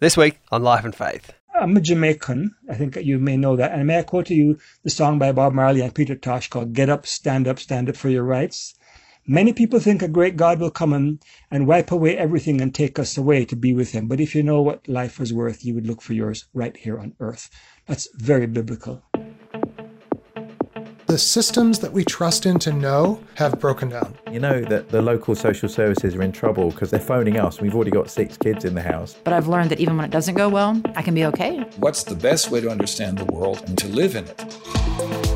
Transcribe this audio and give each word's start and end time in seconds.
This 0.00 0.16
week 0.16 0.38
on 0.52 0.62
Life 0.62 0.84
and 0.84 0.94
Faith. 0.94 1.32
I'm 1.52 1.76
a 1.76 1.80
Jamaican. 1.80 2.54
I 2.70 2.74
think 2.74 2.94
you 2.94 3.18
may 3.18 3.36
know 3.36 3.56
that. 3.56 3.72
And 3.72 3.84
may 3.84 3.98
I 3.98 4.04
quote 4.04 4.26
to 4.26 4.34
you 4.34 4.60
the 4.84 4.90
song 4.90 5.18
by 5.18 5.32
Bob 5.32 5.54
Marley 5.54 5.80
and 5.80 5.92
Peter 5.92 6.14
Tosh 6.14 6.48
called 6.48 6.72
Get 6.72 6.88
Up, 6.88 7.04
Stand 7.04 7.48
Up, 7.48 7.58
Stand 7.58 7.88
Up 7.88 7.96
for 7.96 8.08
Your 8.08 8.22
Rights? 8.22 8.76
Many 9.26 9.52
people 9.52 9.80
think 9.80 10.00
a 10.00 10.06
great 10.06 10.36
God 10.36 10.60
will 10.60 10.70
come 10.70 10.92
and, 10.92 11.20
and 11.50 11.66
wipe 11.66 11.90
away 11.90 12.16
everything 12.16 12.60
and 12.60 12.72
take 12.72 12.96
us 13.00 13.18
away 13.18 13.44
to 13.46 13.56
be 13.56 13.74
with 13.74 13.90
Him. 13.90 14.06
But 14.06 14.20
if 14.20 14.36
you 14.36 14.44
know 14.44 14.62
what 14.62 14.86
life 14.86 15.18
was 15.18 15.34
worth, 15.34 15.64
you 15.64 15.74
would 15.74 15.88
look 15.88 16.00
for 16.00 16.12
yours 16.12 16.46
right 16.54 16.76
here 16.76 17.00
on 17.00 17.16
earth. 17.18 17.50
That's 17.86 18.06
very 18.14 18.46
biblical. 18.46 19.02
The 21.08 21.16
systems 21.16 21.78
that 21.78 21.94
we 21.94 22.04
trust 22.04 22.44
in 22.44 22.58
to 22.58 22.70
know 22.70 23.18
have 23.36 23.58
broken 23.58 23.88
down. 23.88 24.14
You 24.30 24.40
know 24.40 24.60
that 24.60 24.90
the 24.90 25.00
local 25.00 25.34
social 25.34 25.66
services 25.66 26.14
are 26.14 26.20
in 26.20 26.32
trouble 26.32 26.70
because 26.70 26.90
they're 26.90 27.00
phoning 27.00 27.38
us. 27.38 27.62
We've 27.62 27.74
already 27.74 27.90
got 27.90 28.10
six 28.10 28.36
kids 28.36 28.66
in 28.66 28.74
the 28.74 28.82
house. 28.82 29.16
But 29.24 29.32
I've 29.32 29.48
learned 29.48 29.70
that 29.70 29.80
even 29.80 29.96
when 29.96 30.04
it 30.04 30.10
doesn't 30.10 30.34
go 30.34 30.50
well, 30.50 30.82
I 30.96 31.00
can 31.00 31.14
be 31.14 31.24
okay. 31.24 31.60
What's 31.78 32.02
the 32.04 32.14
best 32.14 32.50
way 32.50 32.60
to 32.60 32.68
understand 32.68 33.16
the 33.16 33.24
world 33.24 33.62
and 33.66 33.78
to 33.78 33.88
live 33.88 34.16
in 34.16 34.26
it? 34.26 35.27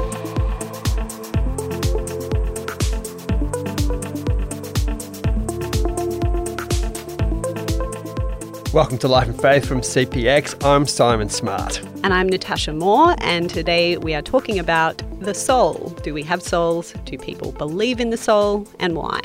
Welcome 8.72 8.96
to 9.00 9.08
Life 9.08 9.28
and 9.28 9.38
Faith 9.38 9.66
from 9.66 9.82
CPX. 9.82 10.64
I'm 10.64 10.86
Simon 10.86 11.28
Smart. 11.28 11.82
And 12.02 12.14
I'm 12.14 12.26
Natasha 12.26 12.72
Moore, 12.72 13.14
and 13.18 13.50
today 13.50 13.98
we 13.98 14.14
are 14.14 14.22
talking 14.22 14.58
about 14.58 15.02
the 15.20 15.34
soul. 15.34 15.90
Do 16.02 16.14
we 16.14 16.22
have 16.22 16.42
souls? 16.42 16.94
Do 17.04 17.18
people 17.18 17.52
believe 17.52 18.00
in 18.00 18.08
the 18.08 18.16
soul? 18.16 18.66
And 18.78 18.96
why? 18.96 19.20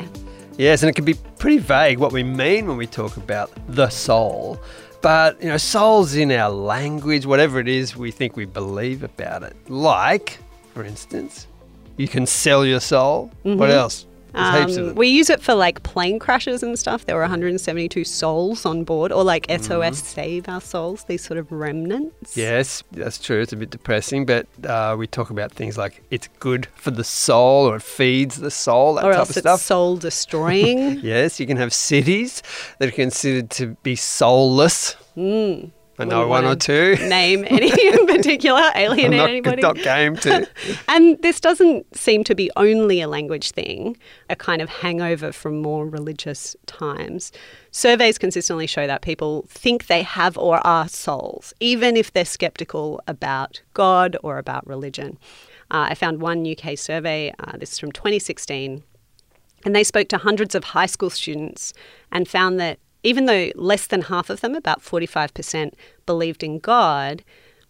Yes, 0.58 0.82
and 0.82 0.90
it 0.90 0.92
can 0.92 1.06
be 1.06 1.14
pretty 1.38 1.56
vague 1.56 1.98
what 1.98 2.12
we 2.12 2.22
mean 2.22 2.66
when 2.66 2.76
we 2.76 2.86
talk 2.86 3.16
about 3.16 3.50
the 3.68 3.88
soul. 3.88 4.60
But, 5.00 5.40
you 5.42 5.48
know, 5.48 5.56
soul's 5.56 6.14
in 6.14 6.30
our 6.30 6.50
language, 6.50 7.24
whatever 7.24 7.58
it 7.58 7.68
is 7.68 7.96
we 7.96 8.10
think 8.10 8.36
we 8.36 8.44
believe 8.44 9.02
about 9.02 9.44
it. 9.44 9.56
Like, 9.70 10.40
for 10.74 10.84
instance, 10.84 11.46
you 11.96 12.06
can 12.06 12.26
sell 12.26 12.66
your 12.66 12.80
soul. 12.80 13.30
Mm-hmm. 13.46 13.58
What 13.58 13.70
else? 13.70 14.04
Um, 14.38 14.94
we 14.94 15.08
use 15.08 15.30
it 15.30 15.42
for 15.42 15.54
like 15.54 15.82
plane 15.82 16.18
crashes 16.18 16.62
and 16.62 16.78
stuff. 16.78 17.04
There 17.06 17.16
were 17.16 17.22
172 17.22 18.04
souls 18.04 18.64
on 18.64 18.84
board, 18.84 19.12
or 19.12 19.24
like 19.24 19.46
SOS 19.48 19.66
mm-hmm. 19.68 19.92
Save 19.92 20.48
Our 20.48 20.60
Souls, 20.60 21.04
these 21.04 21.24
sort 21.24 21.38
of 21.38 21.50
remnants. 21.50 22.36
Yes, 22.36 22.82
that's 22.92 23.18
true. 23.18 23.40
It's 23.40 23.52
a 23.52 23.56
bit 23.56 23.70
depressing, 23.70 24.26
but 24.26 24.46
uh, 24.64 24.96
we 24.98 25.06
talk 25.06 25.30
about 25.30 25.52
things 25.52 25.76
like 25.76 26.02
it's 26.10 26.28
good 26.38 26.68
for 26.74 26.90
the 26.90 27.04
soul 27.04 27.68
or 27.68 27.76
it 27.76 27.82
feeds 27.82 28.36
the 28.36 28.50
soul, 28.50 28.94
that 28.94 29.04
or 29.04 29.12
type 29.12 29.18
else 29.18 29.30
of 29.30 29.36
stuff. 29.36 29.60
soul 29.60 29.96
destroying. 29.96 30.98
yes, 31.02 31.40
you 31.40 31.46
can 31.46 31.56
have 31.56 31.72
cities 31.72 32.42
that 32.78 32.88
are 32.88 32.92
considered 32.92 33.50
to 33.50 33.76
be 33.82 33.96
soulless. 33.96 34.96
Mm. 35.16 35.72
I 36.00 36.04
know 36.04 36.28
one 36.28 36.44
or 36.44 36.54
two. 36.54 36.96
Name 37.08 37.44
any 37.48 37.70
in 37.92 38.06
particular, 38.06 38.62
alienate 38.76 39.18
not, 39.18 39.30
anybody. 39.30 39.62
Not 39.62 39.76
game 39.76 40.16
to. 40.16 40.48
and 40.88 41.20
this 41.22 41.40
doesn't 41.40 41.96
seem 41.96 42.22
to 42.24 42.34
be 42.34 42.50
only 42.56 43.00
a 43.00 43.08
language 43.08 43.50
thing, 43.50 43.96
a 44.30 44.36
kind 44.36 44.62
of 44.62 44.68
hangover 44.68 45.32
from 45.32 45.60
more 45.60 45.86
religious 45.86 46.54
times. 46.66 47.32
Surveys 47.72 48.16
consistently 48.16 48.66
show 48.66 48.86
that 48.86 49.02
people 49.02 49.46
think 49.48 49.86
they 49.86 50.02
have 50.02 50.38
or 50.38 50.64
are 50.66 50.88
souls, 50.88 51.52
even 51.58 51.96
if 51.96 52.12
they're 52.12 52.24
skeptical 52.24 53.00
about 53.08 53.60
God 53.74 54.16
or 54.22 54.38
about 54.38 54.66
religion. 54.66 55.18
Uh, 55.70 55.88
I 55.90 55.94
found 55.94 56.20
one 56.20 56.46
UK 56.46 56.78
survey, 56.78 57.34
uh, 57.40 57.56
this 57.58 57.72
is 57.72 57.78
from 57.78 57.92
2016, 57.92 58.82
and 59.64 59.76
they 59.76 59.84
spoke 59.84 60.08
to 60.08 60.18
hundreds 60.18 60.54
of 60.54 60.64
high 60.64 60.86
school 60.86 61.10
students 61.10 61.74
and 62.12 62.28
found 62.28 62.60
that 62.60 62.78
even 63.02 63.26
though 63.26 63.50
less 63.54 63.86
than 63.86 64.02
half 64.02 64.30
of 64.30 64.40
them, 64.40 64.54
about 64.54 64.82
45%, 64.82 65.72
believed 66.06 66.42
in 66.42 66.58
God, 66.58 67.22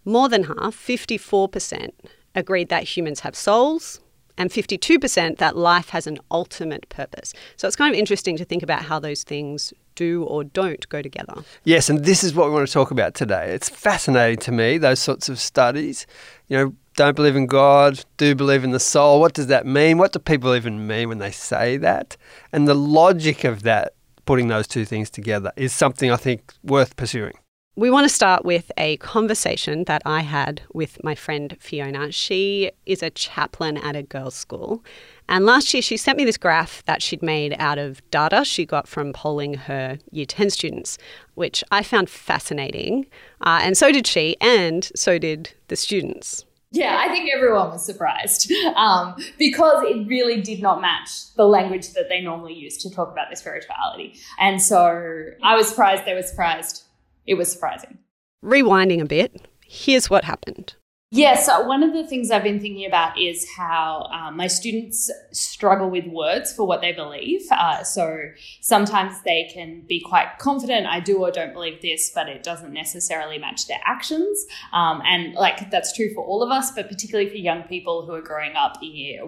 more 0.04 0.28
than 0.28 0.44
half, 0.44 0.74
54%, 0.76 1.90
agreed 2.34 2.68
that 2.68 2.84
humans 2.84 3.20
have 3.20 3.36
souls, 3.36 4.00
and 4.38 4.50
52% 4.50 5.38
that 5.38 5.56
life 5.56 5.88
has 5.90 6.06
an 6.06 6.18
ultimate 6.30 6.88
purpose. 6.88 7.34
So 7.56 7.66
it's 7.66 7.76
kind 7.76 7.92
of 7.92 7.98
interesting 7.98 8.36
to 8.36 8.44
think 8.44 8.62
about 8.62 8.82
how 8.82 9.00
those 9.00 9.24
things 9.24 9.72
do 9.96 10.22
or 10.22 10.44
don't 10.44 10.88
go 10.88 11.02
together. 11.02 11.42
Yes, 11.64 11.90
and 11.90 12.04
this 12.04 12.22
is 12.22 12.32
what 12.34 12.46
we 12.46 12.54
want 12.54 12.68
to 12.68 12.72
talk 12.72 12.92
about 12.92 13.14
today. 13.14 13.50
It's 13.50 13.68
fascinating 13.68 14.38
to 14.42 14.52
me, 14.52 14.78
those 14.78 15.00
sorts 15.00 15.28
of 15.28 15.40
studies. 15.40 16.06
You 16.46 16.56
know, 16.56 16.74
don't 16.94 17.16
believe 17.16 17.34
in 17.34 17.46
God, 17.46 18.04
do 18.16 18.34
believe 18.36 18.62
in 18.62 18.70
the 18.70 18.80
soul. 18.80 19.20
What 19.20 19.34
does 19.34 19.48
that 19.48 19.66
mean? 19.66 19.98
What 19.98 20.12
do 20.12 20.20
people 20.20 20.54
even 20.54 20.86
mean 20.86 21.08
when 21.08 21.18
they 21.18 21.32
say 21.32 21.76
that? 21.78 22.16
And 22.52 22.68
the 22.68 22.74
logic 22.74 23.42
of 23.42 23.62
that 23.64 23.94
putting 24.28 24.48
those 24.48 24.68
two 24.68 24.84
things 24.84 25.08
together 25.08 25.50
is 25.56 25.72
something 25.72 26.10
I 26.10 26.16
think 26.16 26.52
worth 26.62 26.96
pursuing. 26.96 27.32
We 27.76 27.90
want 27.90 28.04
to 28.04 28.14
start 28.14 28.44
with 28.44 28.70
a 28.76 28.98
conversation 28.98 29.84
that 29.84 30.02
I 30.04 30.20
had 30.20 30.60
with 30.74 31.02
my 31.02 31.14
friend 31.14 31.56
Fiona. 31.58 32.12
She 32.12 32.70
is 32.84 33.02
a 33.02 33.08
chaplain 33.08 33.78
at 33.78 33.96
a 33.96 34.02
girls' 34.02 34.34
school. 34.34 34.84
And 35.30 35.46
last 35.46 35.72
year, 35.72 35.80
she 35.80 35.96
sent 35.96 36.18
me 36.18 36.26
this 36.26 36.36
graph 36.36 36.84
that 36.84 37.00
she'd 37.00 37.22
made 37.22 37.56
out 37.58 37.78
of 37.78 38.02
data 38.10 38.44
she 38.44 38.66
got 38.66 38.86
from 38.86 39.14
polling 39.14 39.54
her 39.54 39.96
year 40.10 40.26
10 40.26 40.50
students, 40.50 40.98
which 41.34 41.64
I 41.70 41.82
found 41.82 42.10
fascinating. 42.10 43.06
Uh, 43.40 43.60
and 43.62 43.78
so 43.78 43.90
did 43.90 44.06
she, 44.06 44.36
and 44.42 44.90
so 44.94 45.18
did 45.18 45.54
the 45.68 45.76
students. 45.76 46.44
Yeah, 46.70 46.98
I 46.98 47.08
think 47.08 47.30
everyone 47.34 47.70
was 47.70 47.84
surprised 47.84 48.52
um, 48.76 49.16
because 49.38 49.84
it 49.84 50.06
really 50.06 50.42
did 50.42 50.60
not 50.60 50.82
match 50.82 51.34
the 51.34 51.46
language 51.46 51.92
that 51.94 52.08
they 52.10 52.20
normally 52.20 52.52
use 52.52 52.76
to 52.78 52.90
talk 52.90 53.10
about 53.10 53.28
their 53.28 53.36
spirituality. 53.36 54.18
And 54.38 54.60
so 54.60 55.30
I 55.42 55.56
was 55.56 55.68
surprised, 55.68 56.04
they 56.04 56.14
were 56.14 56.22
surprised. 56.22 56.84
It 57.26 57.34
was 57.34 57.50
surprising. 57.50 57.98
Rewinding 58.44 59.00
a 59.00 59.06
bit, 59.06 59.48
here's 59.66 60.10
what 60.10 60.24
happened. 60.24 60.74
Yes, 61.10 61.46
yeah, 61.48 61.60
so 61.60 61.66
one 61.66 61.82
of 61.82 61.94
the 61.94 62.06
things 62.06 62.30
I've 62.30 62.42
been 62.42 62.60
thinking 62.60 62.84
about 62.84 63.18
is 63.18 63.48
how 63.56 64.10
um, 64.12 64.36
my 64.36 64.46
students 64.46 65.10
struggle 65.32 65.88
with 65.88 66.06
words 66.06 66.52
for 66.52 66.66
what 66.66 66.82
they 66.82 66.92
believe. 66.92 67.40
Uh, 67.50 67.82
so 67.82 68.18
sometimes 68.60 69.14
they 69.22 69.50
can 69.54 69.86
be 69.88 70.00
quite 70.00 70.38
confident, 70.38 70.86
I 70.86 71.00
do 71.00 71.16
or 71.16 71.30
don't 71.30 71.54
believe 71.54 71.80
this, 71.80 72.10
but 72.14 72.28
it 72.28 72.42
doesn't 72.42 72.74
necessarily 72.74 73.38
match 73.38 73.68
their 73.68 73.80
actions. 73.86 74.44
Um, 74.74 75.00
and 75.06 75.32
like 75.32 75.70
that's 75.70 75.96
true 75.96 76.12
for 76.12 76.22
all 76.22 76.42
of 76.42 76.50
us, 76.50 76.72
but 76.72 76.88
particularly 76.88 77.30
for 77.30 77.36
young 77.36 77.62
people 77.62 78.04
who 78.04 78.12
are 78.12 78.20
growing 78.20 78.54
up 78.54 78.76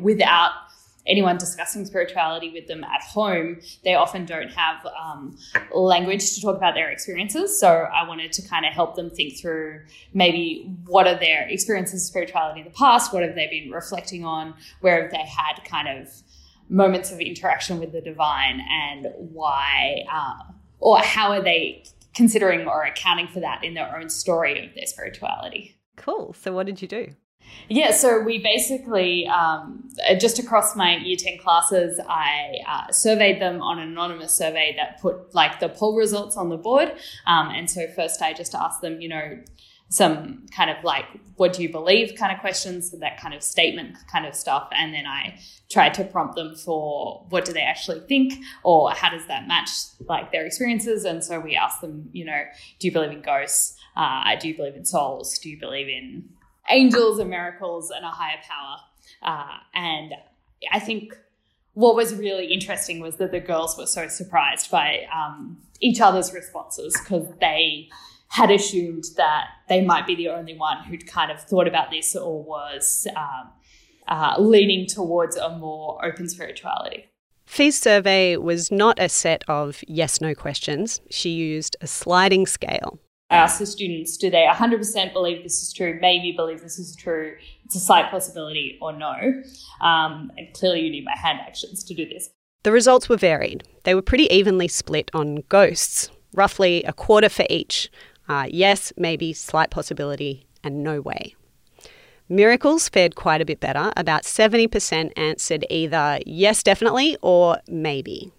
without 0.02 0.52
anyone 1.06 1.38
discussing 1.38 1.84
spirituality 1.87 2.50
with 2.50 2.66
them 2.66 2.84
at 2.84 3.03
home, 3.03 3.61
they 3.84 3.94
often 3.94 4.25
don't 4.27 4.50
have 4.50 4.87
um, 5.00 5.37
language 5.72 6.34
to 6.34 6.41
talk 6.43 6.56
about 6.56 6.75
their 6.75 6.91
experiences. 6.91 7.59
So 7.59 7.69
I 7.69 8.06
wanted 8.06 8.33
to 8.33 8.49
kind 8.49 8.66
of 8.66 8.72
help 8.72 8.97
them 8.97 9.11
think 9.11 9.38
through 9.38 9.81
maybe 10.12 10.77
what 10.87 11.06
are 11.06 11.19
their 11.19 11.49
experiences 11.49 12.03
of 12.03 12.06
spirituality 12.06 12.61
in 12.61 12.66
the 12.66 12.72
past, 12.72 13.12
what 13.12 13.22
have 13.22 13.34
they 13.34 13.47
been 13.47 13.71
reflecting 13.71 14.25
on, 14.25 14.55
where 14.81 15.03
have 15.03 15.11
they 15.11 15.25
had 15.25 15.65
kind 15.65 15.88
of 15.88 16.09
moments 16.69 17.11
of 17.11 17.21
interaction 17.21 17.81
with 17.81 17.93
the 17.93 18.00
divine, 18.00 18.61
and 18.71 19.09
why, 19.17 20.05
uh, 20.12 20.53
or 20.78 20.99
how 20.99 21.32
are 21.32 21.43
they 21.43 21.84
considering 22.15 22.67
or 22.67 22.84
accounting 22.84 23.27
for 23.27 23.41
that 23.41 23.65
in 23.65 23.75
their 23.75 23.97
own 23.97 24.09
story 24.09 24.65
of 24.65 24.75
their 24.75 24.87
spirituality. 24.87 25.77
Cool. 25.97 26.32
So, 26.32 26.53
what 26.53 26.67
did 26.67 26.81
you 26.81 26.88
do? 26.88 27.15
Yeah, 27.69 27.93
so 27.93 28.21
we 28.21 28.38
basically, 28.38 29.28
um, 29.28 29.88
just 30.19 30.41
across 30.41 30.75
my 30.75 30.97
year 30.97 31.16
10 31.16 31.38
classes, 31.38 32.00
I 32.09 32.56
uh, 32.66 32.91
surveyed 32.91 33.41
them 33.41 33.62
on 33.62 33.78
an 33.78 33.88
anonymous 33.88 34.33
survey 34.33 34.75
that 34.77 35.00
put 35.00 35.34
like 35.34 35.61
the 35.61 35.69
poll 35.69 35.97
results 35.97 36.37
on 36.37 36.49
the 36.49 36.56
board. 36.56 36.93
Um, 37.27 37.50
and 37.50 37.71
so 37.71 37.87
first 37.88 38.22
I 38.22 38.33
just 38.33 38.56
asked 38.56 38.81
them, 38.81 39.00
you 39.00 39.09
know, 39.09 39.38
some 39.91 40.47
kind 40.55 40.71
of 40.71 40.83
like, 40.84 41.05
what 41.37 41.53
do 41.53 41.62
you 41.62 41.69
believe 41.69 42.15
kind 42.16 42.33
of 42.33 42.41
questions, 42.41 42.93
that 42.93 43.21
kind 43.21 43.34
of 43.34 43.43
statement 43.43 43.97
kind 44.11 44.25
of 44.25 44.34
stuff. 44.34 44.69
And 44.72 44.94
then 44.94 45.05
I 45.05 45.38
tried 45.69 45.94
to 45.94 46.05
prompt 46.05 46.37
them 46.37 46.55
for 46.55 47.27
what 47.28 47.44
do 47.44 47.53
they 47.53 47.62
actually 47.62 48.00
think 48.00 48.34
or 48.62 48.93
how 48.93 49.11
does 49.11 49.27
that 49.27 49.49
match 49.49 49.71
like 50.09 50.31
their 50.31 50.47
experiences. 50.47 51.05
And 51.05 51.25
so 51.25 51.41
we 51.41 51.56
asked 51.56 51.81
them, 51.81 52.09
you 52.12 52.25
know, 52.25 52.43
do 52.78 52.87
you 52.87 52.93
believe 52.93 53.11
in 53.11 53.21
ghosts? 53.21 53.77
Uh, 53.97 54.37
do 54.41 54.49
you 54.49 54.56
believe 54.56 54.76
in 54.76 54.85
souls? 54.85 55.38
Do 55.38 55.50
you 55.50 55.58
believe 55.58 55.88
in 55.88 56.29
angels 56.70 57.19
and 57.19 57.31
miracles 57.31 57.90
and 57.90 58.05
a 58.05 58.11
higher 58.11 58.38
power. 58.49 58.76
Uh, 59.22 59.58
and 59.75 60.14
I 60.72 60.78
think 60.78 61.17
what 61.75 61.94
was 61.94 62.14
really 62.14 62.46
interesting 62.46 63.00
was 63.00 63.17
that 63.17 63.31
the 63.31 63.40
girls 63.40 63.76
were 63.78 63.87
so 63.87 64.08
surprised 64.08 64.70
by 64.70 65.06
um, 65.14 65.58
each 65.81 66.00
other's 66.00 66.32
responses 66.32 66.96
because 66.99 67.26
they 67.40 67.88
had 68.28 68.50
assumed 68.50 69.05
that 69.17 69.46
they 69.69 69.84
might 69.84 70.06
be 70.06 70.14
the 70.14 70.28
only 70.28 70.56
one 70.56 70.84
who'd 70.84 71.06
kind 71.06 71.31
of 71.31 71.40
thought 71.43 71.67
about 71.67 71.90
this 71.90 72.14
or 72.14 72.43
was 72.43 73.06
um, 73.17 73.50
uh, 74.08 74.37
leaning 74.38 74.87
towards 74.87 75.37
a 75.37 75.56
more 75.58 76.05
open 76.05 76.28
spirituality. 76.28 77.06
Fee's 77.46 77.81
survey 77.81 78.37
was 78.37 78.70
not 78.70 79.00
a 79.00 79.08
set 79.08 79.43
of 79.49 79.82
yes 79.88 80.20
no 80.20 80.34
questions. 80.34 81.00
She 81.11 81.31
used 81.31 81.76
a 81.81 81.88
sliding 81.88 82.46
scale. 82.46 83.00
I 83.31 83.37
asked 83.37 83.61
the 83.61 83.67
students, 83.67 84.17
do 84.17 84.29
they 84.29 84.44
100% 84.50 85.12
believe 85.12 85.44
this 85.44 85.62
is 85.62 85.73
true, 85.73 85.99
maybe 86.00 86.32
believe 86.32 86.62
this 86.62 86.81
is 86.81 86.97
true, 86.97 87.37
it's 87.65 87.77
a 87.77 87.81
slight 87.81 88.11
possibility, 88.11 88.77
or 88.82 88.93
no? 88.93 89.15
Um, 89.81 90.32
and 90.37 90.53
clearly, 90.53 90.81
you 90.81 90.91
need 90.91 91.05
my 91.05 91.17
hand 91.17 91.38
actions 91.41 91.85
to 91.85 91.94
do 91.94 92.09
this. 92.09 92.31
The 92.65 92.73
results 92.73 93.09
were 93.09 93.17
varied. 93.17 93.62
They 93.85 93.94
were 93.94 94.03
pretty 94.03 94.25
evenly 94.35 94.67
split 94.67 95.11
on 95.15 95.44
ghosts, 95.49 96.11
roughly 96.35 96.82
a 96.82 96.93
quarter 96.93 97.29
for 97.29 97.47
each. 97.49 97.88
uh, 98.29 98.47
yes, 98.49 98.93
maybe, 98.97 99.32
slight 99.32 99.71
possibility, 99.71 100.47
and 100.62 100.82
no 100.82 101.00
way. 101.00 101.35
Miracles 102.29 102.88
fared 102.88 103.17
quite 103.17 103.41
a 103.41 103.44
bit 103.44 103.59
better. 103.59 103.93
About 103.97 104.23
70% 104.23 105.12
answered 105.17 105.67
either 105.69 106.21
yes, 106.27 106.62
definitely, 106.62 107.17
or 107.23 107.59
maybe. 107.67 108.32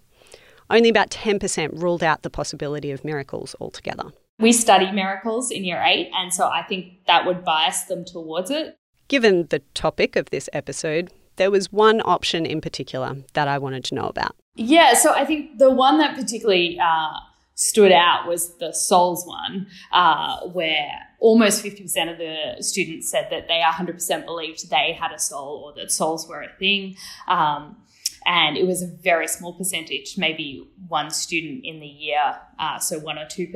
Only 0.70 0.88
about 0.88 1.10
10% 1.10 1.82
ruled 1.82 2.02
out 2.02 2.22
the 2.22 2.30
possibility 2.30 2.90
of 2.90 3.04
miracles 3.04 3.54
altogether. 3.60 4.12
We 4.42 4.52
study 4.52 4.90
miracles 4.90 5.52
in 5.52 5.64
year 5.64 5.80
eight, 5.86 6.10
and 6.12 6.34
so 6.34 6.48
I 6.48 6.64
think 6.64 7.06
that 7.06 7.24
would 7.24 7.44
bias 7.44 7.82
them 7.84 8.04
towards 8.04 8.50
it. 8.50 8.76
Given 9.06 9.46
the 9.50 9.60
topic 9.72 10.16
of 10.16 10.30
this 10.30 10.48
episode, 10.52 11.12
there 11.36 11.50
was 11.50 11.70
one 11.70 12.02
option 12.04 12.44
in 12.44 12.60
particular 12.60 13.16
that 13.34 13.46
I 13.46 13.58
wanted 13.58 13.84
to 13.84 13.94
know 13.94 14.06
about. 14.06 14.34
Yeah, 14.56 14.94
so 14.94 15.14
I 15.14 15.24
think 15.24 15.58
the 15.58 15.70
one 15.70 15.98
that 15.98 16.16
particularly 16.16 16.76
uh, 16.82 17.12
stood 17.54 17.92
out 17.92 18.26
was 18.26 18.56
the 18.58 18.72
souls 18.72 19.24
one, 19.26 19.68
uh, 19.92 20.40
where 20.48 20.90
almost 21.20 21.64
50% 21.64 22.10
of 22.10 22.18
the 22.18 22.62
students 22.62 23.10
said 23.10 23.28
that 23.30 23.46
they 23.46 23.60
100% 23.64 24.24
believed 24.24 24.68
they 24.70 24.92
had 24.98 25.12
a 25.12 25.18
soul 25.18 25.62
or 25.64 25.80
that 25.80 25.92
souls 25.92 26.26
were 26.28 26.42
a 26.42 26.48
thing. 26.58 26.96
Um, 27.28 27.76
and 28.26 28.56
it 28.56 28.66
was 28.66 28.82
a 28.82 28.86
very 28.86 29.28
small 29.28 29.52
percentage, 29.52 30.16
maybe 30.16 30.68
one 30.88 31.10
student 31.10 31.64
in 31.64 31.80
the 31.80 31.86
year, 31.86 32.36
uh, 32.58 32.78
so 32.78 32.98
one 32.98 33.18
or 33.18 33.24
2%, 33.24 33.52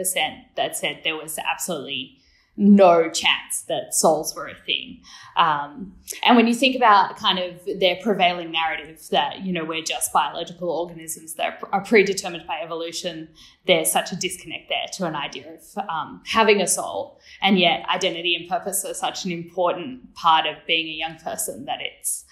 that 0.56 0.76
said 0.76 1.00
there 1.04 1.16
was 1.16 1.38
absolutely 1.38 2.18
no 2.56 3.10
chance 3.10 3.62
that 3.68 3.94
souls 3.94 4.34
were 4.34 4.48
a 4.48 4.54
thing. 4.54 5.02
Um, 5.36 5.94
and 6.22 6.36
when 6.36 6.46
you 6.46 6.54
think 6.54 6.74
about 6.74 7.16
kind 7.16 7.38
of 7.38 7.60
their 7.78 7.96
prevailing 7.96 8.50
narrative 8.50 9.06
that, 9.10 9.42
you 9.42 9.52
know, 9.52 9.64
we're 9.64 9.82
just 9.82 10.12
biological 10.12 10.70
organisms 10.70 11.34
that 11.34 11.62
are 11.70 11.84
predetermined 11.84 12.46
by 12.46 12.60
evolution, 12.60 13.28
there's 13.66 13.90
such 13.90 14.10
a 14.10 14.16
disconnect 14.16 14.70
there 14.70 14.86
to 14.94 15.04
an 15.04 15.14
idea 15.14 15.54
of 15.54 15.88
um, 15.88 16.22
having 16.24 16.62
a 16.62 16.66
soul. 16.66 17.20
And 17.42 17.58
yet, 17.58 17.86
identity 17.88 18.34
and 18.34 18.48
purpose 18.48 18.84
are 18.84 18.94
such 18.94 19.26
an 19.26 19.32
important 19.32 20.14
part 20.14 20.46
of 20.46 20.56
being 20.66 20.86
a 20.86 20.92
young 20.92 21.16
person 21.16 21.66
that 21.66 21.80
it's 21.82 22.24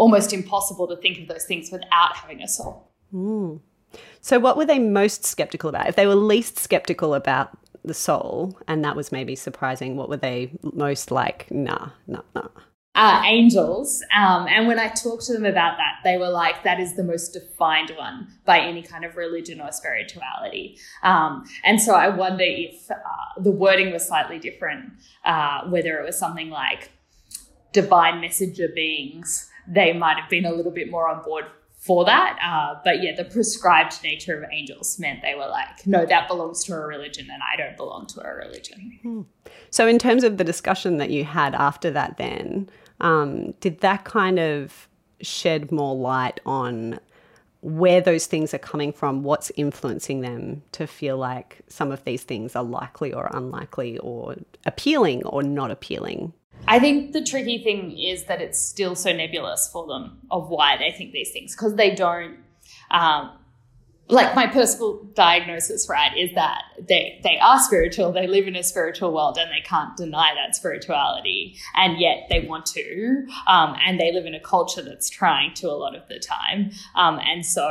almost 0.00 0.32
impossible 0.32 0.88
to 0.88 0.96
think 0.96 1.18
of 1.18 1.28
those 1.28 1.44
things 1.44 1.70
without 1.70 2.16
having 2.16 2.42
a 2.42 2.48
soul. 2.48 2.90
Mm. 3.12 3.60
So, 4.22 4.38
what 4.38 4.56
were 4.56 4.64
they 4.64 4.78
most 4.78 5.26
skeptical 5.26 5.68
about? 5.68 5.88
If 5.88 5.96
they 5.96 6.06
were 6.06 6.14
least 6.14 6.58
skeptical 6.58 7.14
about 7.14 7.50
the 7.84 7.94
soul, 7.94 8.58
and 8.66 8.84
that 8.84 8.96
was 8.96 9.12
maybe 9.12 9.36
surprising. 9.36 9.96
What 9.96 10.08
were 10.08 10.16
they 10.16 10.52
most 10.62 11.10
like? 11.10 11.50
Nah, 11.50 11.90
nah, 12.06 12.22
nah. 12.34 12.48
Uh, 12.94 13.22
angels. 13.24 14.02
Um, 14.14 14.46
and 14.48 14.66
when 14.66 14.78
I 14.78 14.88
talked 14.88 15.24
to 15.26 15.32
them 15.32 15.46
about 15.46 15.76
that, 15.76 16.00
they 16.04 16.18
were 16.18 16.28
like, 16.28 16.64
that 16.64 16.80
is 16.80 16.96
the 16.96 17.04
most 17.04 17.32
defined 17.32 17.92
one 17.96 18.28
by 18.44 18.58
any 18.58 18.82
kind 18.82 19.04
of 19.04 19.16
religion 19.16 19.60
or 19.60 19.70
spirituality. 19.72 20.76
Um, 21.02 21.44
and 21.64 21.80
so 21.80 21.94
I 21.94 22.08
wonder 22.08 22.44
if 22.44 22.90
uh, 22.90 23.40
the 23.40 23.52
wording 23.52 23.92
was 23.92 24.06
slightly 24.06 24.38
different, 24.38 24.92
uh, 25.24 25.68
whether 25.68 25.98
it 25.98 26.04
was 26.04 26.18
something 26.18 26.50
like 26.50 26.90
divine 27.72 28.20
messenger 28.20 28.68
beings, 28.74 29.49
they 29.70 29.92
might 29.92 30.18
have 30.18 30.28
been 30.28 30.44
a 30.44 30.52
little 30.52 30.72
bit 30.72 30.90
more 30.90 31.08
on 31.08 31.22
board 31.22 31.46
for 31.80 32.04
that. 32.04 32.38
Uh, 32.44 32.78
but 32.84 33.02
yeah, 33.02 33.14
the 33.16 33.24
prescribed 33.24 34.02
nature 34.02 34.36
of 34.36 34.48
angels 34.52 34.98
meant 34.98 35.22
they 35.22 35.34
were 35.34 35.46
like, 35.46 35.86
no, 35.86 36.04
that 36.04 36.28
belongs 36.28 36.62
to 36.64 36.74
a 36.74 36.80
religion 36.80 37.28
and 37.32 37.42
I 37.42 37.56
don't 37.56 37.76
belong 37.76 38.06
to 38.08 38.20
a 38.20 38.34
religion. 38.34 38.98
Hmm. 39.02 39.22
So, 39.70 39.86
in 39.86 39.98
terms 39.98 40.22
of 40.22 40.36
the 40.36 40.44
discussion 40.44 40.98
that 40.98 41.10
you 41.10 41.24
had 41.24 41.54
after 41.54 41.90
that, 41.92 42.18
then, 42.18 42.68
um, 43.00 43.52
did 43.60 43.80
that 43.80 44.04
kind 44.04 44.38
of 44.38 44.88
shed 45.22 45.72
more 45.72 45.94
light 45.94 46.40
on 46.44 47.00
where 47.62 48.00
those 48.00 48.26
things 48.26 48.54
are 48.54 48.58
coming 48.58 48.92
from, 48.92 49.22
what's 49.22 49.50
influencing 49.56 50.20
them 50.20 50.62
to 50.72 50.86
feel 50.86 51.18
like 51.18 51.60
some 51.68 51.92
of 51.92 52.04
these 52.04 52.22
things 52.22 52.56
are 52.56 52.64
likely 52.64 53.12
or 53.12 53.30
unlikely 53.32 53.98
or 53.98 54.36
appealing 54.66 55.24
or 55.24 55.42
not 55.42 55.70
appealing? 55.70 56.32
I 56.68 56.78
think 56.78 57.12
the 57.12 57.22
tricky 57.22 57.62
thing 57.62 57.98
is 57.98 58.24
that 58.24 58.40
it's 58.40 58.60
still 58.60 58.94
so 58.94 59.12
nebulous 59.12 59.68
for 59.72 59.86
them 59.86 60.18
of 60.30 60.48
why 60.48 60.76
they 60.76 60.92
think 60.92 61.12
these 61.12 61.32
things 61.32 61.54
because 61.54 61.74
they 61.74 61.94
don't. 61.94 62.38
Um, 62.90 63.32
like 64.10 64.34
my 64.34 64.46
personal 64.46 65.04
diagnosis, 65.14 65.88
right, 65.88 66.16
is 66.16 66.34
that 66.34 66.62
they 66.88 67.20
they 67.22 67.38
are 67.38 67.60
spiritual, 67.60 68.12
they 68.12 68.26
live 68.26 68.46
in 68.46 68.56
a 68.56 68.62
spiritual 68.62 69.12
world, 69.12 69.38
and 69.38 69.50
they 69.50 69.62
can't 69.64 69.96
deny 69.96 70.34
that 70.34 70.56
spirituality, 70.56 71.56
and 71.74 71.98
yet 71.98 72.26
they 72.28 72.40
want 72.40 72.66
to, 72.66 73.26
um, 73.46 73.76
and 73.86 74.00
they 74.00 74.12
live 74.12 74.26
in 74.26 74.34
a 74.34 74.40
culture 74.40 74.82
that's 74.82 75.08
trying 75.08 75.54
to 75.54 75.68
a 75.68 75.72
lot 75.72 75.94
of 75.94 76.06
the 76.08 76.18
time, 76.18 76.70
um, 76.96 77.18
and 77.20 77.46
so 77.46 77.68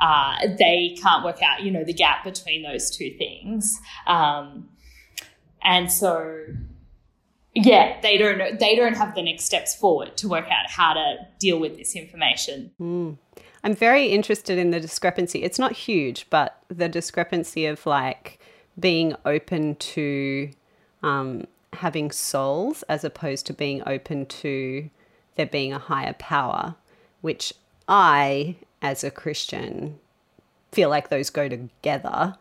uh, 0.00 0.36
they 0.58 0.96
can't 1.02 1.24
work 1.24 1.42
out, 1.42 1.62
you 1.62 1.70
know, 1.70 1.84
the 1.84 1.94
gap 1.94 2.24
between 2.24 2.62
those 2.62 2.90
two 2.90 3.10
things, 3.16 3.80
um, 4.06 4.68
and 5.62 5.90
so 5.90 6.44
yeah, 7.54 8.00
they 8.00 8.16
don't 8.16 8.38
know, 8.38 8.50
they 8.52 8.74
don't 8.74 8.96
have 8.96 9.14
the 9.14 9.22
next 9.22 9.44
steps 9.44 9.74
forward 9.74 10.16
to 10.18 10.28
work 10.28 10.46
out 10.46 10.68
how 10.68 10.94
to 10.94 11.16
deal 11.38 11.58
with 11.58 11.76
this 11.76 11.94
information. 11.94 12.72
Mm. 12.80 13.18
I'm 13.62 13.74
very 13.74 14.08
interested 14.08 14.58
in 14.58 14.70
the 14.72 14.80
discrepancy. 14.80 15.42
It's 15.42 15.58
not 15.58 15.72
huge, 15.72 16.26
but 16.28 16.62
the 16.68 16.88
discrepancy 16.88 17.64
of 17.64 17.86
like 17.86 18.38
being 18.78 19.14
open 19.24 19.76
to 19.76 20.50
um, 21.02 21.46
having 21.72 22.10
souls 22.10 22.82
as 22.84 23.04
opposed 23.04 23.46
to 23.46 23.52
being 23.52 23.82
open 23.86 24.26
to 24.26 24.90
there 25.36 25.46
being 25.46 25.72
a 25.72 25.78
higher 25.78 26.14
power, 26.14 26.76
which 27.20 27.52
I, 27.88 28.56
as 28.82 29.02
a 29.02 29.10
Christian, 29.10 29.98
feel 30.72 30.88
like 30.88 31.08
those 31.08 31.30
go 31.30 31.48
together. 31.48 32.36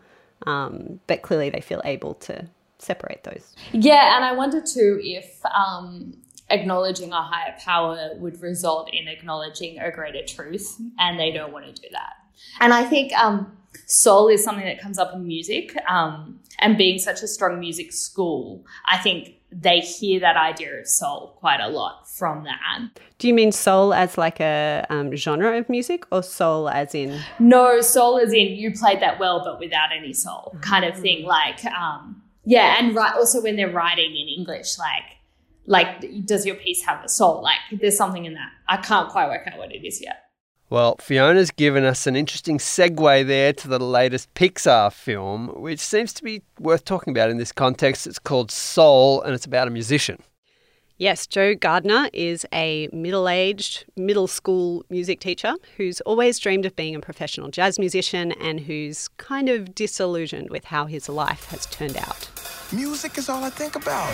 Um, 0.46 1.00
but 1.08 1.22
clearly, 1.22 1.50
they 1.50 1.62
feel 1.62 1.82
able 1.86 2.16
to 2.16 2.48
separate 2.84 3.24
those. 3.24 3.56
Yeah, 3.72 4.16
and 4.16 4.26
I 4.26 4.34
wonder 4.34 4.62
too 4.62 5.00
if 5.02 5.44
um, 5.46 6.16
acknowledging 6.50 7.12
a 7.12 7.22
higher 7.22 7.56
power 7.60 8.12
would 8.16 8.42
result 8.42 8.90
in 8.94 9.08
acknowledging 9.08 9.80
a 9.80 9.92
greater 9.92 10.26
truth, 10.26 10.80
and 11.00 11.20
they 11.20 11.32
don't 11.32 11.52
want 11.52 11.66
to 11.66 11.82
do 11.82 11.88
that. 11.92 12.14
And 12.60 12.74
I 12.74 12.84
think 12.84 13.14
um, 13.14 13.58
soul 13.86 14.28
is 14.28 14.44
something 14.44 14.66
that 14.66 14.82
comes 14.82 14.98
up 14.98 15.14
in 15.14 15.26
music, 15.26 15.76
um, 15.88 16.40
and 16.60 16.78
being 16.78 17.00
such 17.00 17.22
a 17.24 17.28
strong 17.28 17.60
music 17.60 17.92
school, 17.92 18.66
I 18.88 18.98
think 18.98 19.36
they 19.52 19.80
hear 19.80 20.20
that 20.20 20.36
idea 20.36 20.80
of 20.80 20.88
soul 20.88 21.36
quite 21.40 21.60
a 21.60 21.68
lot 21.68 22.10
from 22.10 22.44
that. 22.44 22.90
Do 23.20 23.28
you 23.28 23.34
mean 23.34 23.52
soul 23.52 23.94
as 23.94 24.18
like 24.18 24.40
a 24.40 24.86
um, 24.90 25.16
genre 25.16 25.58
of 25.58 25.70
music 25.70 26.06
or 26.12 26.24
soul 26.24 26.70
as 26.70 26.96
in? 26.96 27.20
No, 27.40 27.80
soul 27.82 28.18
as 28.18 28.34
in 28.34 28.48
you 28.48 28.72
played 28.72 29.00
that 29.02 29.20
well 29.20 29.44
but 29.44 29.60
without 29.60 29.90
any 29.96 30.14
soul 30.14 30.56
kind 30.62 30.86
of 30.86 30.98
thing. 30.98 31.26
Like, 31.26 31.64
um, 31.66 32.23
yeah, 32.46 32.78
and 32.80 32.96
right, 32.96 33.14
also 33.14 33.42
when 33.42 33.56
they're 33.56 33.72
writing 33.72 34.12
in 34.12 34.28
English, 34.28 34.78
like, 34.78 35.04
like 35.66 36.26
does 36.26 36.46
your 36.46 36.56
piece 36.56 36.84
have 36.84 37.04
a 37.04 37.10
soul? 37.10 37.42
Like, 37.42 37.60
there's 37.80 37.98
something 37.98 38.26
in 38.26 38.34
that. 38.34 38.50
I 38.68 38.78
can't 38.78 39.10
quite 39.10 39.28
work 39.28 39.48
out 39.48 39.58
what 39.58 39.72
it 39.72 39.86
is 39.86 40.02
yet. 40.02 40.24
Well, 40.70 40.96
Fiona's 41.00 41.52
given 41.52 41.86
us 41.86 42.08
an 42.08 42.16
interesting 42.16 42.58
segue 42.58 43.28
there 43.28 43.54
to 43.54 43.68
the 43.68 43.80
latest 43.80 44.34
Pixar 44.34 44.92
film, 44.92 45.50
which 45.50 45.80
seems 45.80 46.14
to 46.14 46.24
be 46.24 46.42
worth 46.60 46.84
talking 46.84 47.12
about 47.12 47.30
in 47.30 47.38
this 47.38 47.52
context. 47.52 48.08
It's 48.08 48.18
called 48.18 48.50
Soul, 48.50 49.22
and 49.22 49.36
it's 49.36 49.46
about 49.46 49.68
a 49.68 49.72
musician. 49.72 50.24
Yes, 50.98 51.28
Joe 51.28 51.54
Gardner 51.54 52.10
is 52.14 52.46
a 52.54 52.88
middle 52.94 53.28
aged 53.28 53.86
middle 53.96 54.28
school 54.28 54.86
music 54.90 55.20
teacher 55.20 55.54
who's 55.78 56.02
always 56.02 56.40
dreamed 56.40 56.66
of 56.66 56.76
being 56.76 56.96
a 56.96 57.00
professional 57.00 57.50
jazz 57.50 57.78
musician 57.78 58.32
and 58.34 58.62
who's 58.62 59.10
kind 59.18 59.50
of 59.50 59.76
disillusioned 59.76 60.50
with 60.50 60.66
how 60.66 60.86
his 60.86 61.10
life 61.10 61.46
has 61.46 61.66
turned 61.66 61.98
out. 61.98 62.30
Music 62.74 63.20
is 63.20 63.30
all 63.30 63.44
I 63.44 63.52
think 63.52 63.76
about. 63.76 64.12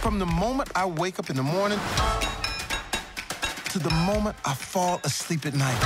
From 0.00 0.18
the 0.18 0.24
moment 0.24 0.70
I 0.74 0.86
wake 0.86 1.18
up 1.18 1.28
in 1.28 1.36
the 1.36 1.42
morning 1.42 1.78
to 3.70 3.78
the 3.78 3.90
moment 4.06 4.34
I 4.46 4.54
fall 4.54 4.98
asleep 5.04 5.44
at 5.44 5.52
night, 5.52 5.78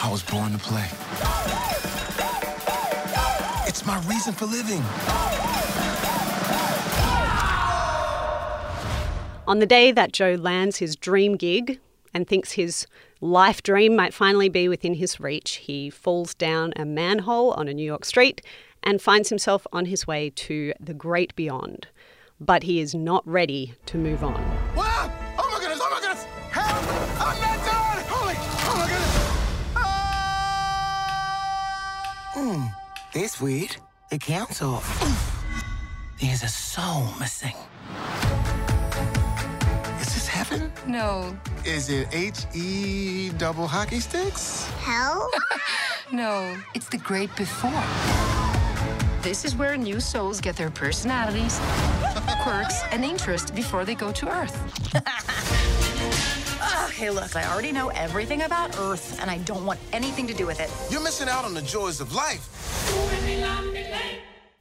I 0.00 0.08
was 0.08 0.22
born 0.22 0.52
to 0.52 0.58
play. 0.58 0.88
It's 3.66 3.84
my 3.84 3.98
reason 4.06 4.32
for 4.34 4.46
living. 4.46 4.84
On 9.48 9.58
the 9.58 9.66
day 9.66 9.90
that 9.90 10.12
Joe 10.12 10.34
lands 10.34 10.76
his 10.76 10.94
dream 10.94 11.36
gig 11.36 11.80
and 12.14 12.28
thinks 12.28 12.52
his 12.52 12.86
life 13.20 13.62
dream 13.62 13.96
might 13.96 14.14
finally 14.14 14.48
be 14.48 14.68
within 14.68 14.94
his 14.94 15.18
reach, 15.20 15.56
he 15.56 15.90
falls 15.90 16.34
down 16.34 16.72
a 16.76 16.84
manhole 16.84 17.52
on 17.52 17.68
a 17.68 17.74
New 17.74 17.84
York 17.84 18.04
street 18.04 18.42
and 18.82 19.02
finds 19.02 19.28
himself 19.28 19.66
on 19.72 19.86
his 19.86 20.06
way 20.06 20.30
to 20.30 20.72
the 20.78 20.94
great 20.94 21.34
beyond. 21.34 21.88
But 22.38 22.64
he 22.64 22.80
is 22.80 22.94
not 22.94 23.26
ready 23.26 23.74
to 23.86 23.98
move 23.98 24.22
on. 24.22 24.40
What? 24.74 25.10
Oh 25.38 25.48
my 25.50 25.58
goodness, 25.58 25.80
oh 25.82 25.90
my 25.90 26.00
goodness! 26.00 26.24
Help! 26.50 26.68
I'm 27.20 27.40
not 27.40 27.58
done! 27.66 28.04
Holy, 28.08 28.34
oh 28.38 28.76
my 28.78 28.86
goodness! 28.86 29.26
Hmm, 32.34 32.66
this 33.14 33.40
weird. 33.40 33.76
The 34.10 34.18
council. 34.18 34.82
There's 36.20 36.42
a 36.42 36.48
soul 36.48 37.08
missing 37.18 37.54
Is 40.00 40.14
this 40.14 40.26
heaven? 40.28 40.72
No. 40.86 41.36
Is 41.66 41.90
it 41.90 42.06
H 42.12 42.46
E 42.54 43.30
double 43.38 43.66
hockey 43.66 43.98
sticks? 43.98 44.66
Hell? 44.78 45.28
No, 46.12 46.56
it's 46.72 46.88
the 46.88 46.98
great 46.98 47.34
before. 47.34 47.82
This 49.22 49.44
is 49.44 49.56
where 49.56 49.76
new 49.76 49.98
souls 49.98 50.40
get 50.40 50.54
their 50.54 50.70
personalities, 50.70 51.58
quirks, 52.44 52.80
and 52.92 53.04
interests 53.04 53.50
before 53.50 53.84
they 53.84 53.96
go 53.96 54.12
to 54.12 54.28
Earth. 54.28 54.56
Oh, 56.68 56.88
okay, 56.90 57.10
look, 57.10 57.36
I 57.36 57.44
already 57.52 57.70
know 57.70 57.88
everything 57.90 58.42
about 58.42 58.78
Earth, 58.78 59.20
and 59.20 59.30
I 59.30 59.38
don't 59.38 59.64
want 59.64 59.78
anything 59.92 60.26
to 60.28 60.34
do 60.34 60.46
with 60.46 60.58
it. 60.60 60.70
You're 60.90 61.02
missing 61.02 61.28
out 61.28 61.44
on 61.44 61.54
the 61.54 61.62
joys 61.62 62.00
of 62.00 62.12
life. 62.12 62.48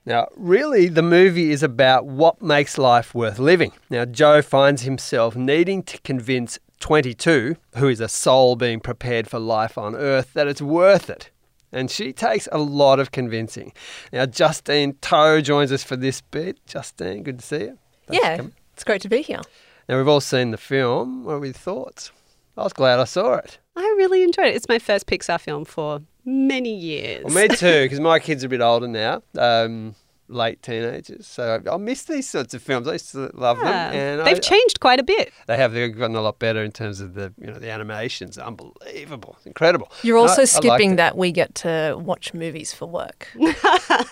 Now, 0.05 0.27
really, 0.35 0.87
the 0.87 1.01
movie 1.01 1.51
is 1.51 1.63
about 1.63 2.05
what 2.05 2.41
makes 2.41 2.77
life 2.77 3.15
worth 3.15 3.39
living. 3.39 3.71
Now, 3.89 4.05
Joe 4.05 4.43
finds 4.43 4.83
himself 4.83 5.35
needing 5.35 5.81
to 5.83 5.99
convince 6.01 6.59
22, 6.79 7.55
who 7.77 7.87
is 7.87 7.99
a 7.99 8.07
soul 8.07 8.55
being 8.55 8.79
prepared 8.79 9.27
for 9.27 9.39
life 9.39 9.77
on 9.77 9.95
Earth, 9.95 10.33
that 10.33 10.47
it's 10.47 10.61
worth 10.61 11.09
it. 11.09 11.31
And 11.71 11.91
she 11.91 12.13
takes 12.13 12.47
a 12.51 12.57
lot 12.57 12.99
of 12.99 13.11
convincing. 13.11 13.73
Now, 14.13 14.25
Justine 14.25 14.93
Toh 15.01 15.41
joins 15.41 15.71
us 15.71 15.83
for 15.83 15.95
this 15.95 16.21
bit. 16.21 16.57
Justine, 16.65 17.23
good 17.23 17.39
to 17.39 17.45
see 17.45 17.57
you. 17.57 17.77
Thanks 18.07 18.23
Yeah, 18.23 18.41
it's 18.73 18.83
great 18.83 19.01
to 19.01 19.09
be 19.09 19.21
here. 19.21 19.41
Now, 19.89 19.97
we've 19.97 20.07
all 20.07 20.21
seen 20.21 20.51
the 20.51 20.57
film. 20.57 21.25
What 21.25 21.33
are 21.33 21.45
your 21.45 21.53
thoughts? 21.53 22.11
I 22.57 22.63
was 22.63 22.73
glad 22.73 22.99
I 22.99 23.03
saw 23.03 23.35
it. 23.35 23.59
I 23.75 23.81
really 23.97 24.23
enjoyed 24.23 24.47
it. 24.47 24.55
It's 24.55 24.69
my 24.69 24.79
first 24.79 25.05
Pixar 25.07 25.39
film 25.39 25.65
for 25.65 26.01
many 26.23 26.73
years. 26.73 27.25
Well, 27.25 27.33
me 27.33 27.47
too, 27.49 27.81
because 27.83 27.99
my 27.99 28.19
kids 28.19 28.43
are 28.43 28.47
a 28.47 28.49
bit 28.49 28.61
older 28.61 28.87
now, 28.87 29.21
um, 29.37 29.95
late 30.27 30.61
teenagers. 30.61 31.27
So 31.27 31.61
I 31.71 31.77
miss 31.77 32.03
these 32.03 32.29
sorts 32.29 32.53
of 32.53 32.61
films. 32.61 32.87
I 32.87 32.93
used 32.93 33.11
to 33.11 33.31
love 33.33 33.57
Yeah. 33.57 33.91
them, 33.91 33.99
and 33.99 34.27
They've 34.27 34.37
I, 34.37 34.39
changed 34.39 34.79
quite 34.79 34.99
a 34.99 35.03
bit. 35.03 35.31
They 35.47 35.57
have. 35.57 35.73
They've 35.73 35.95
gotten 35.95 36.15
a 36.15 36.21
lot 36.21 36.39
better 36.39 36.63
in 36.63 36.71
terms 36.71 36.99
of 37.01 37.13
the 37.13 37.33
you 37.39 37.47
know 37.47 37.59
the 37.59 37.69
animations. 37.69 38.37
Unbelievable, 38.37 39.37
incredible. 39.45 39.91
You're 40.03 40.17
also 40.17 40.43
I 40.43 40.45
skipping 40.45 40.93
it. 40.93 40.95
that 40.97 41.17
we 41.17 41.31
get 41.31 41.55
to 41.55 41.95
watch 41.99 42.33
movies 42.33 42.73
for 42.73 42.85
work. 42.85 43.29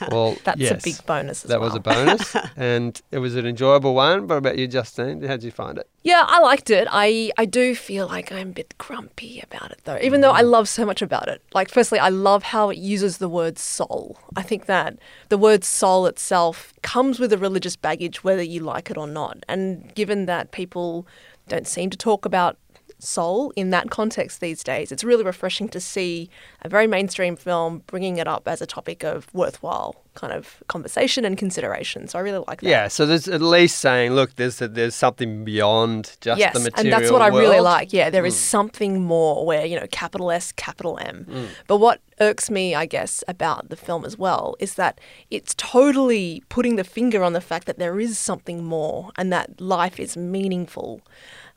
Well, 0.09 0.35
That's 0.43 0.59
yes, 0.59 0.71
a 0.71 0.83
big 0.83 1.05
bonus 1.05 1.43
as 1.43 1.49
that 1.49 1.59
well. 1.59 1.69
was 1.69 1.75
a 1.75 1.79
bonus, 1.79 2.35
and 2.55 3.01
it 3.11 3.19
was 3.19 3.35
an 3.35 3.45
enjoyable 3.45 3.93
one. 3.93 4.27
What 4.27 4.37
about 4.37 4.57
you, 4.57 4.67
Justine? 4.67 5.21
How 5.21 5.35
did 5.35 5.43
you 5.43 5.51
find 5.51 5.77
it? 5.77 5.87
Yeah, 6.03 6.23
I 6.27 6.39
liked 6.41 6.69
it. 6.69 6.87
I, 6.91 7.31
I 7.37 7.45
do 7.45 7.75
feel 7.75 8.07
like 8.07 8.31
I'm 8.31 8.49
a 8.49 8.51
bit 8.51 8.75
grumpy 8.77 9.41
about 9.41 9.71
it 9.71 9.79
though, 9.85 9.97
even 10.01 10.21
though 10.21 10.31
I 10.31 10.43
mm. 10.43 10.49
love 10.49 10.67
so 10.67 10.85
much 10.85 11.01
about 11.01 11.29
it. 11.29 11.41
Like, 11.53 11.69
firstly, 11.69 11.97
I 11.99 12.09
love 12.09 12.43
how 12.43 12.69
it 12.69 12.77
uses 12.77 13.17
the 13.19 13.29
word 13.29 13.57
soul. 13.57 14.19
I 14.35 14.41
think 14.41 14.65
that 14.65 14.97
the 15.29 15.37
word 15.37 15.63
soul 15.63 16.02
itself 16.05 16.73
comes 16.81 17.19
with 17.19 17.33
a 17.33 17.37
religious 17.37 17.75
baggage, 17.75 18.23
whether 18.23 18.43
you 18.43 18.59
like 18.59 18.89
it 18.89 18.97
or 18.97 19.07
not. 19.07 19.43
And 19.47 19.93
given 19.95 20.25
that 20.25 20.51
people 20.51 21.07
don't 21.47 21.67
seem 21.67 21.89
to 21.89 21.97
talk 21.97 22.25
about 22.25 22.57
soul 23.05 23.51
in 23.55 23.69
that 23.71 23.89
context 23.89 24.39
these 24.41 24.63
days, 24.63 24.91
it's 24.91 25.03
really 25.03 25.23
refreshing 25.23 25.69
to 25.69 25.79
see 25.79 26.29
a 26.61 26.69
very 26.69 26.87
mainstream 26.87 27.35
film 27.35 27.83
bringing 27.87 28.17
it 28.17 28.27
up 28.27 28.47
as 28.47 28.61
a 28.61 28.65
topic 28.65 29.03
of 29.03 29.33
worthwhile 29.33 29.95
kind 30.15 30.31
of 30.31 30.61
conversation 30.67 31.25
and 31.25 31.37
consideration. 31.39 32.07
So 32.07 32.19
I 32.19 32.21
really 32.21 32.43
like 32.47 32.61
that. 32.61 32.69
Yeah, 32.69 32.87
so 32.87 33.05
there's 33.05 33.27
at 33.27 33.41
least 33.41 33.79
saying, 33.79 34.11
look, 34.13 34.35
there's 34.35 34.57
there's 34.59 34.93
something 34.95 35.43
beyond 35.43 36.17
just 36.21 36.39
yes, 36.39 36.53
the 36.53 36.59
material 36.59 36.93
and 36.93 37.03
that's 37.03 37.11
what 37.11 37.21
I 37.23 37.27
really 37.27 37.59
like. 37.59 37.91
Yeah, 37.93 38.09
there 38.09 38.25
is 38.25 38.35
Mm. 38.35 38.37
something 38.37 39.03
more 39.03 39.45
where, 39.45 39.65
you 39.65 39.79
know, 39.79 39.87
capital 39.91 40.29
S, 40.31 40.51
capital 40.51 40.99
M. 41.01 41.25
Mm. 41.29 41.47
But 41.67 41.77
what 41.77 41.99
irks 42.19 42.49
me, 42.51 42.75
I 42.75 42.85
guess, 42.85 43.23
about 43.27 43.69
the 43.69 43.75
film 43.75 44.05
as 44.05 44.17
well 44.17 44.55
is 44.59 44.75
that 44.75 45.01
it's 45.31 45.55
totally 45.55 46.43
putting 46.49 46.75
the 46.75 46.83
finger 46.83 47.23
on 47.23 47.33
the 47.33 47.41
fact 47.41 47.65
that 47.65 47.79
there 47.79 47.99
is 47.99 48.19
something 48.19 48.63
more 48.63 49.09
and 49.17 49.33
that 49.33 49.59
life 49.59 49.99
is 49.99 50.15
meaningful. 50.15 51.01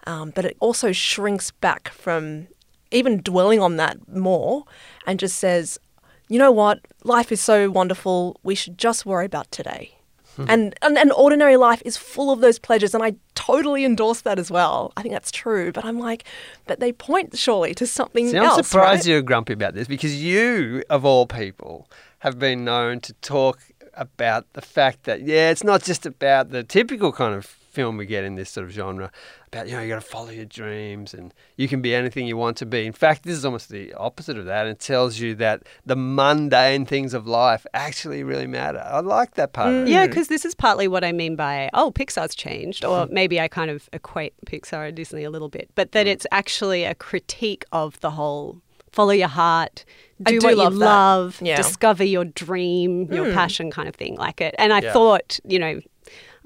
Um, 0.06 0.30
but 0.34 0.44
it 0.44 0.56
also 0.60 0.92
shrinks 0.92 1.50
back 1.50 1.88
from 1.88 2.46
even 2.90 3.20
dwelling 3.22 3.60
on 3.60 3.76
that 3.76 4.08
more 4.08 4.64
and 5.06 5.18
just 5.18 5.38
says, 5.38 5.78
you 6.28 6.38
know 6.38 6.52
what, 6.52 6.80
life 7.04 7.32
is 7.32 7.40
so 7.40 7.70
wonderful, 7.70 8.38
we 8.42 8.54
should 8.54 8.78
just 8.78 9.04
worry 9.04 9.26
about 9.26 9.50
today. 9.50 9.92
And, 10.38 10.74
and 10.82 10.98
and 10.98 11.12
ordinary 11.12 11.56
life 11.56 11.80
is 11.86 11.96
full 11.96 12.30
of 12.30 12.40
those 12.40 12.58
pleasures, 12.58 12.94
and 12.94 13.02
I 13.02 13.14
totally 13.34 13.86
endorse 13.86 14.20
that 14.20 14.38
as 14.38 14.50
well. 14.50 14.92
I 14.94 15.00
think 15.00 15.14
that's 15.14 15.30
true, 15.30 15.72
but 15.72 15.82
I'm 15.82 15.98
like, 15.98 16.24
but 16.66 16.78
they 16.78 16.92
point 16.92 17.38
surely 17.38 17.74
to 17.76 17.86
something 17.86 18.28
See, 18.28 18.36
I'm 18.36 18.62
surprised 18.62 19.00
right? 19.00 19.12
you're 19.12 19.22
grumpy 19.22 19.54
about 19.54 19.72
this 19.72 19.88
because 19.88 20.22
you, 20.22 20.82
of 20.90 21.06
all 21.06 21.26
people, 21.26 21.88
have 22.18 22.38
been 22.38 22.66
known 22.66 23.00
to 23.00 23.14
talk 23.14 23.60
about 23.94 24.52
the 24.52 24.60
fact 24.60 25.04
that 25.04 25.22
yeah, 25.22 25.48
it's 25.50 25.64
not 25.64 25.82
just 25.82 26.04
about 26.04 26.50
the 26.50 26.62
typical 26.62 27.12
kind 27.12 27.34
of 27.34 27.46
film 27.76 27.96
we 27.98 28.06
get 28.06 28.24
in 28.24 28.34
this 28.36 28.48
sort 28.50 28.64
of 28.66 28.72
genre 28.72 29.10
about 29.48 29.66
you 29.68 29.74
know 29.76 29.82
you 29.82 29.88
got 29.88 30.02
to 30.02 30.08
follow 30.16 30.30
your 30.30 30.44
dreams 30.46 31.12
and 31.18 31.32
you 31.56 31.68
can 31.68 31.80
be 31.82 31.94
anything 31.94 32.26
you 32.26 32.36
want 32.36 32.56
to 32.56 32.66
be. 32.66 32.86
In 32.86 32.92
fact, 33.04 33.22
this 33.24 33.36
is 33.36 33.44
almost 33.44 33.68
the 33.68 33.92
opposite 33.94 34.36
of 34.38 34.46
that. 34.46 34.66
It 34.66 34.80
tells 34.80 35.18
you 35.20 35.34
that 35.36 35.62
the 35.84 35.94
mundane 35.96 36.86
things 36.86 37.12
of 37.14 37.26
life 37.26 37.66
actually 37.74 38.22
really 38.24 38.46
matter. 38.46 38.82
I 38.84 39.00
like 39.00 39.34
that 39.34 39.52
part. 39.52 39.74
of 39.74 39.82
it. 39.82 39.88
Yeah, 39.88 40.06
because 40.06 40.28
this 40.28 40.44
is 40.44 40.54
partly 40.54 40.88
what 40.88 41.04
I 41.04 41.12
mean 41.12 41.36
by, 41.36 41.70
oh, 41.74 41.92
Pixar's 41.92 42.34
changed. 42.34 42.84
Or 42.84 43.06
maybe 43.10 43.40
I 43.40 43.48
kind 43.48 43.70
of 43.70 43.88
equate 43.92 44.34
Pixar 44.46 44.88
and 44.88 44.96
Disney 44.96 45.24
a 45.24 45.30
little 45.30 45.48
bit, 45.50 45.68
but 45.74 45.92
that 45.92 46.06
it's 46.06 46.26
actually 46.32 46.84
a 46.84 46.94
critique 46.94 47.64
of 47.72 48.00
the 48.00 48.10
whole 48.12 48.60
follow 48.92 49.12
your 49.12 49.28
heart, 49.28 49.84
do, 50.22 50.40
do 50.40 50.46
what 50.46 50.56
love 50.56 50.72
you 50.72 50.78
that. 50.78 50.86
love, 50.86 51.38
Yeah. 51.42 51.56
discover 51.56 52.02
your 52.04 52.24
dream, 52.24 53.12
your 53.12 53.26
Mm. 53.26 53.34
passion 53.34 53.70
kind 53.70 53.88
of 53.88 53.94
thing, 53.94 54.14
like 54.16 54.40
it. 54.40 54.54
And 54.58 54.72
I 54.72 54.80
Yeah. 54.80 54.92
thought, 54.94 55.38
you 55.44 55.58
know, 55.58 55.80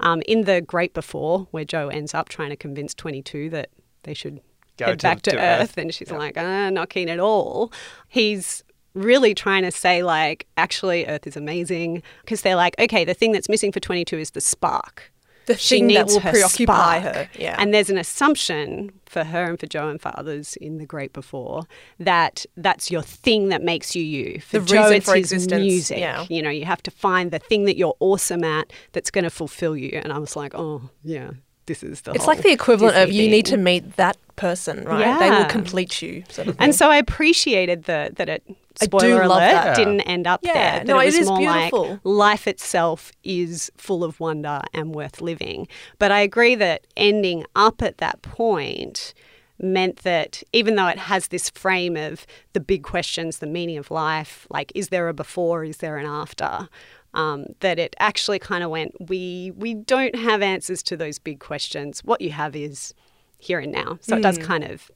um, 0.01 0.21
in 0.27 0.43
the 0.43 0.61
Great 0.61 0.93
Before, 0.93 1.47
where 1.51 1.65
Joe 1.65 1.87
ends 1.89 2.13
up 2.13 2.29
trying 2.29 2.49
to 2.49 2.55
convince 2.55 2.93
22 2.93 3.49
that 3.51 3.69
they 4.03 4.13
should 4.13 4.41
Go 4.77 4.87
head 4.87 4.99
to- 4.99 5.03
back 5.03 5.21
to, 5.23 5.31
to 5.31 5.37
Earth, 5.37 5.61
Earth. 5.61 5.77
and 5.77 5.93
she's 5.93 6.11
like, 6.11 6.37
ah, 6.37 6.69
not 6.69 6.89
keen 6.89 7.09
at 7.09 7.19
all. 7.19 7.71
He's 8.07 8.63
really 8.93 9.33
trying 9.33 9.63
to 9.63 9.71
say, 9.71 10.03
like, 10.03 10.47
actually, 10.57 11.05
Earth 11.05 11.25
is 11.27 11.37
amazing. 11.37 12.03
Because 12.21 12.41
they're 12.41 12.55
like, 12.55 12.75
okay, 12.79 13.05
the 13.05 13.13
thing 13.13 13.31
that's 13.31 13.47
missing 13.49 13.71
for 13.71 13.79
22 13.79 14.17
is 14.17 14.31
the 14.31 14.41
spark. 14.41 15.10
The 15.53 15.57
she 15.57 15.77
thing 15.77 15.87
needs 15.87 15.99
that 15.99 16.07
will 16.07 16.19
her 16.21 16.31
preoccupy 16.31 16.99
spark. 16.99 17.15
her, 17.15 17.29
yeah. 17.37 17.55
And 17.59 17.73
there's 17.73 17.89
an 17.89 17.97
assumption 17.97 18.91
for 19.05 19.23
her 19.23 19.43
and 19.45 19.59
for 19.59 19.65
Joe 19.67 19.89
and 19.89 20.01
for 20.01 20.11
others 20.17 20.55
in 20.57 20.77
the 20.77 20.85
Great 20.85 21.13
Before 21.13 21.63
that 21.99 22.45
that's 22.57 22.89
your 22.89 23.01
thing 23.01 23.49
that 23.49 23.61
makes 23.61 23.95
you 23.95 24.03
you. 24.03 24.39
For 24.41 24.59
The 24.59 24.65
Joe, 24.65 24.89
it's 24.89 25.05
for 25.05 25.15
his 25.15 25.31
existence, 25.31 25.61
music. 25.61 25.99
yeah. 25.99 26.25
You 26.29 26.41
know, 26.41 26.49
you 26.49 26.65
have 26.65 26.81
to 26.83 26.91
find 26.91 27.31
the 27.31 27.39
thing 27.39 27.65
that 27.65 27.77
you're 27.77 27.95
awesome 27.99 28.43
at 28.43 28.71
that's 28.93 29.11
going 29.11 29.23
to 29.25 29.29
fulfill 29.29 29.75
you. 29.75 29.99
And 30.03 30.11
I 30.13 30.17
was 30.17 30.35
like, 30.35 30.53
oh, 30.55 30.89
yeah, 31.03 31.31
this 31.65 31.83
is 31.83 32.01
the 32.01 32.13
It's 32.13 32.27
like 32.27 32.41
the 32.41 32.51
equivalent 32.51 32.95
of 32.97 33.07
Disney 33.07 33.23
you 33.25 33.29
need 33.31 33.45
to 33.47 33.57
meet 33.57 33.95
that 33.97 34.17
person, 34.35 34.83
right? 34.85 35.19
They 35.19 35.29
will 35.29 35.45
complete 35.45 36.01
you. 36.01 36.23
Sort 36.29 36.47
of 36.47 36.55
And 36.59 36.73
so 36.73 36.89
I 36.89 36.97
appreciated 36.97 37.83
the 37.83 38.11
that 38.15 38.29
it 38.29 38.43
spoiler 38.79 39.27
love 39.27 39.41
alert 39.41 39.51
that. 39.51 39.75
didn't 39.75 40.01
end 40.01 40.27
up 40.27 40.41
Yeah, 40.43 40.53
there. 40.53 40.79
That 40.79 40.87
no, 40.87 40.99
it 40.99 41.13
it 41.13 41.19
was 41.19 41.27
more 41.27 41.37
beautiful. 41.39 41.89
like 41.89 41.99
life 42.03 42.47
itself 42.47 43.11
is 43.23 43.71
full 43.77 44.03
of 44.03 44.19
wonder 44.19 44.61
and 44.73 44.93
worth 44.95 45.21
living. 45.21 45.67
But 45.99 46.11
I 46.11 46.21
agree 46.21 46.55
that 46.55 46.85
ending 46.97 47.45
up 47.55 47.81
at 47.81 47.97
that 47.99 48.21
point 48.21 49.13
meant 49.59 49.97
that 49.97 50.41
even 50.53 50.75
though 50.75 50.87
it 50.87 50.97
has 50.97 51.27
this 51.27 51.49
frame 51.51 51.95
of 51.95 52.25
the 52.53 52.59
big 52.59 52.83
questions, 52.83 53.37
the 53.39 53.45
meaning 53.47 53.77
of 53.77 53.91
life, 53.91 54.47
like 54.49 54.71
is 54.73 54.89
there 54.89 55.07
a 55.07 55.13
before, 55.13 55.63
is 55.63 55.77
there 55.77 55.97
an 55.97 56.05
after? 56.05 56.67
Um, 57.13 57.47
that 57.59 57.77
it 57.77 57.93
actually 57.99 58.39
kind 58.39 58.63
of 58.63 58.69
went, 58.69 58.93
we 59.09 59.51
we 59.57 59.73
don't 59.73 60.15
have 60.15 60.41
answers 60.41 60.81
to 60.83 60.95
those 60.97 61.19
big 61.19 61.39
questions. 61.39 62.03
What 62.05 62.21
you 62.21 62.31
have 62.31 62.55
is 62.55 62.93
here 63.37 63.59
and 63.59 63.71
now. 63.71 63.97
So 64.01 64.15
it 64.15 64.21
does 64.23 64.39
Mm. 64.39 64.43
kind 64.43 64.63
of 64.63 64.91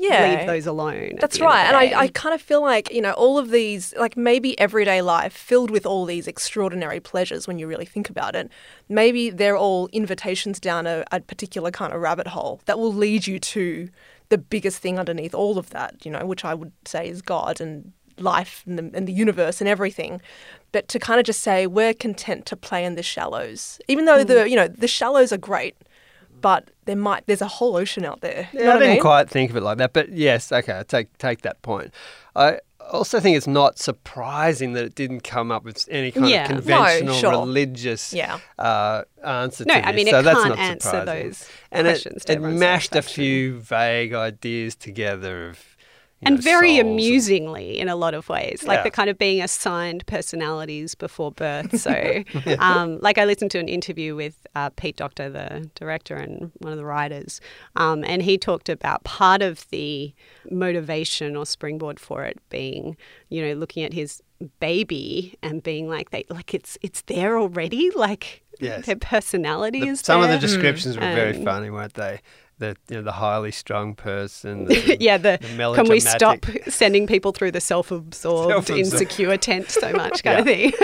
yeah. 0.00 0.36
leave 0.38 0.46
those 0.46 0.66
alone. 0.66 1.16
That's 1.20 1.38
the 1.38 1.44
end 1.44 1.52
of 1.52 1.54
right. 1.54 1.66
And. 1.66 1.94
I, 1.94 2.00
I 2.00 2.08
kind 2.08 2.34
of 2.34 2.40
feel 2.40 2.62
like, 2.62 2.90
you 2.92 3.02
know, 3.02 3.12
all 3.12 3.38
of 3.38 3.50
these, 3.50 3.94
like 3.96 4.16
maybe 4.16 4.58
everyday 4.58 5.02
life 5.02 5.32
filled 5.32 5.70
with 5.70 5.86
all 5.86 6.04
these 6.04 6.26
extraordinary 6.26 7.00
pleasures 7.00 7.46
when 7.46 7.58
you 7.58 7.66
really 7.66 7.84
think 7.84 8.10
about 8.10 8.34
it, 8.34 8.50
maybe 8.88 9.30
they're 9.30 9.56
all 9.56 9.88
invitations 9.92 10.58
down 10.58 10.86
a, 10.86 11.04
a 11.12 11.20
particular 11.20 11.70
kind 11.70 11.92
of 11.92 12.00
rabbit 12.00 12.28
hole 12.28 12.60
that 12.64 12.78
will 12.78 12.92
lead 12.92 13.26
you 13.26 13.38
to 13.38 13.88
the 14.30 14.38
biggest 14.38 14.78
thing 14.78 14.98
underneath 14.98 15.34
all 15.34 15.58
of 15.58 15.70
that, 15.70 16.04
you 16.06 16.10
know, 16.10 16.24
which 16.24 16.44
I 16.44 16.54
would 16.54 16.72
say 16.86 17.08
is 17.08 17.20
God 17.20 17.60
and 17.60 17.92
life 18.18 18.62
and 18.66 18.78
the, 18.78 18.90
and 18.96 19.06
the 19.06 19.12
universe 19.12 19.60
and 19.60 19.68
everything. 19.68 20.20
But 20.72 20.88
to 20.88 20.98
kind 20.98 21.18
of 21.18 21.26
just 21.26 21.40
say, 21.40 21.66
we're 21.66 21.94
content 21.94 22.46
to 22.46 22.56
play 22.56 22.84
in 22.84 22.94
the 22.94 23.02
shallows, 23.02 23.80
even 23.88 24.04
though 24.04 24.20
hmm. 24.20 24.28
the, 24.28 24.48
you 24.48 24.56
know, 24.56 24.68
the 24.68 24.88
shallows 24.88 25.32
are 25.32 25.38
great. 25.38 25.76
But 26.40 26.70
there 26.86 26.96
might 26.96 27.26
there's 27.26 27.42
a 27.42 27.48
whole 27.48 27.76
ocean 27.76 28.04
out 28.04 28.20
there. 28.20 28.48
You 28.52 28.60
Yeah, 28.60 28.64
know 28.66 28.70
I 28.76 28.78
didn't 28.78 28.92
mean? 28.94 29.00
quite 29.00 29.30
think 29.30 29.50
of 29.50 29.56
it 29.56 29.62
like 29.62 29.78
that, 29.78 29.92
but 29.92 30.10
yes, 30.10 30.50
okay, 30.52 30.78
I 30.78 30.82
take 30.82 31.16
take 31.18 31.42
that 31.42 31.60
point. 31.62 31.92
I 32.36 32.58
also 32.90 33.20
think 33.20 33.36
it's 33.36 33.46
not 33.46 33.78
surprising 33.78 34.72
that 34.72 34.84
it 34.84 34.94
didn't 34.96 35.20
come 35.22 35.52
up 35.52 35.62
with 35.64 35.86
any 35.90 36.10
kind 36.10 36.28
Yeah. 36.28 36.44
of 36.44 36.50
No, 36.50 36.56
conventional 36.56 37.14
sure. 37.14 37.30
religious 37.30 38.12
Yeah. 38.12 38.38
uh, 38.58 39.02
answer 39.22 39.64
No, 39.64 39.74
to 39.74 39.80
this. 39.80 39.88
I 39.88 39.92
mean, 39.92 40.08
it 40.08 40.10
so 40.10 40.22
that's 40.22 40.36
can't 40.38 40.48
not 40.48 40.58
answer 40.58 40.88
surprising. 40.90 41.24
those 41.28 41.48
and 41.70 41.86
questions 41.86 42.22
It, 42.24 42.26
to 42.26 42.32
it 42.32 42.40
mashed 42.40 42.96
a 42.96 43.02
few 43.02 43.60
vague 43.60 44.12
ideas 44.12 44.74
together 44.74 45.50
of, 45.50 45.69
and 46.22 46.36
know, 46.36 46.40
very 46.42 46.78
amusingly 46.78 47.78
in 47.78 47.88
a 47.88 47.96
lot 47.96 48.14
of 48.14 48.28
ways, 48.28 48.62
like 48.64 48.78
Yeah. 48.78 48.82
the 48.84 48.90
kind 48.90 49.08
of 49.10 49.16
being 49.18 49.42
assigned 49.42 50.04
personalities 50.06 50.94
before 50.94 51.32
birth. 51.32 51.78
So, 51.80 52.22
um, 52.58 52.98
like 53.00 53.16
I 53.18 53.24
listened 53.24 53.50
to 53.52 53.58
an 53.58 53.68
interview 53.68 54.14
with 54.14 54.46
uh, 54.54 54.70
Pete 54.70 54.96
Docter, 54.96 55.30
the 55.30 55.70
director 55.74 56.14
and 56.16 56.52
one 56.58 56.72
of 56.72 56.78
the 56.78 56.84
writers, 56.84 57.40
um, 57.76 58.04
and 58.04 58.22
he 58.22 58.36
talked 58.38 58.68
about 58.68 59.04
part 59.04 59.40
of 59.42 59.68
the 59.70 60.12
motivation 60.50 61.36
or 61.36 61.46
springboard 61.46 61.98
for 61.98 62.24
it 62.24 62.38
being, 62.50 62.96
you 63.28 63.40
know, 63.46 63.54
looking 63.54 63.82
at 63.82 63.92
his 63.92 64.22
baby 64.58 65.36
and 65.42 65.62
being 65.62 65.88
like, 65.88 66.10
they 66.10 66.24
like 66.28 66.54
it's 66.54 66.76
it's 66.82 67.02
there 67.02 67.38
already, 67.38 67.90
like 67.90 68.42
Yes. 68.60 68.84
their 68.84 68.96
personality 68.96 69.80
The- 69.80 69.86
is 69.88 70.00
some 70.00 70.20
of 70.20 70.28
the 70.28 70.32
there. 70.34 70.40
descriptions 70.40 70.96
were 70.96 71.00
very 71.02 71.34
And- 71.36 71.44
funny, 71.44 71.70
weren't 71.70 71.94
they? 71.94 72.20
The 72.60 72.76
you 72.90 72.96
know 72.96 73.02
the 73.02 73.12
highly 73.12 73.50
strung 73.50 73.94
person. 73.94 74.66
The, 74.70 74.96
yeah, 75.00 75.16
the, 75.16 75.38
the 75.40 75.72
can 75.74 75.88
we 75.88 75.98
stop 75.98 76.44
sending 76.68 77.06
people 77.06 77.32
through 77.32 77.52
the 77.52 77.60
self-absorbed, 77.60 78.50
Self-absorbed. 78.50 78.78
insecure 78.78 79.36
tent 79.38 79.70
so 79.70 79.90
much 80.04 80.22
kind 80.22 80.38
of 80.40 80.44
thing? 80.44 80.72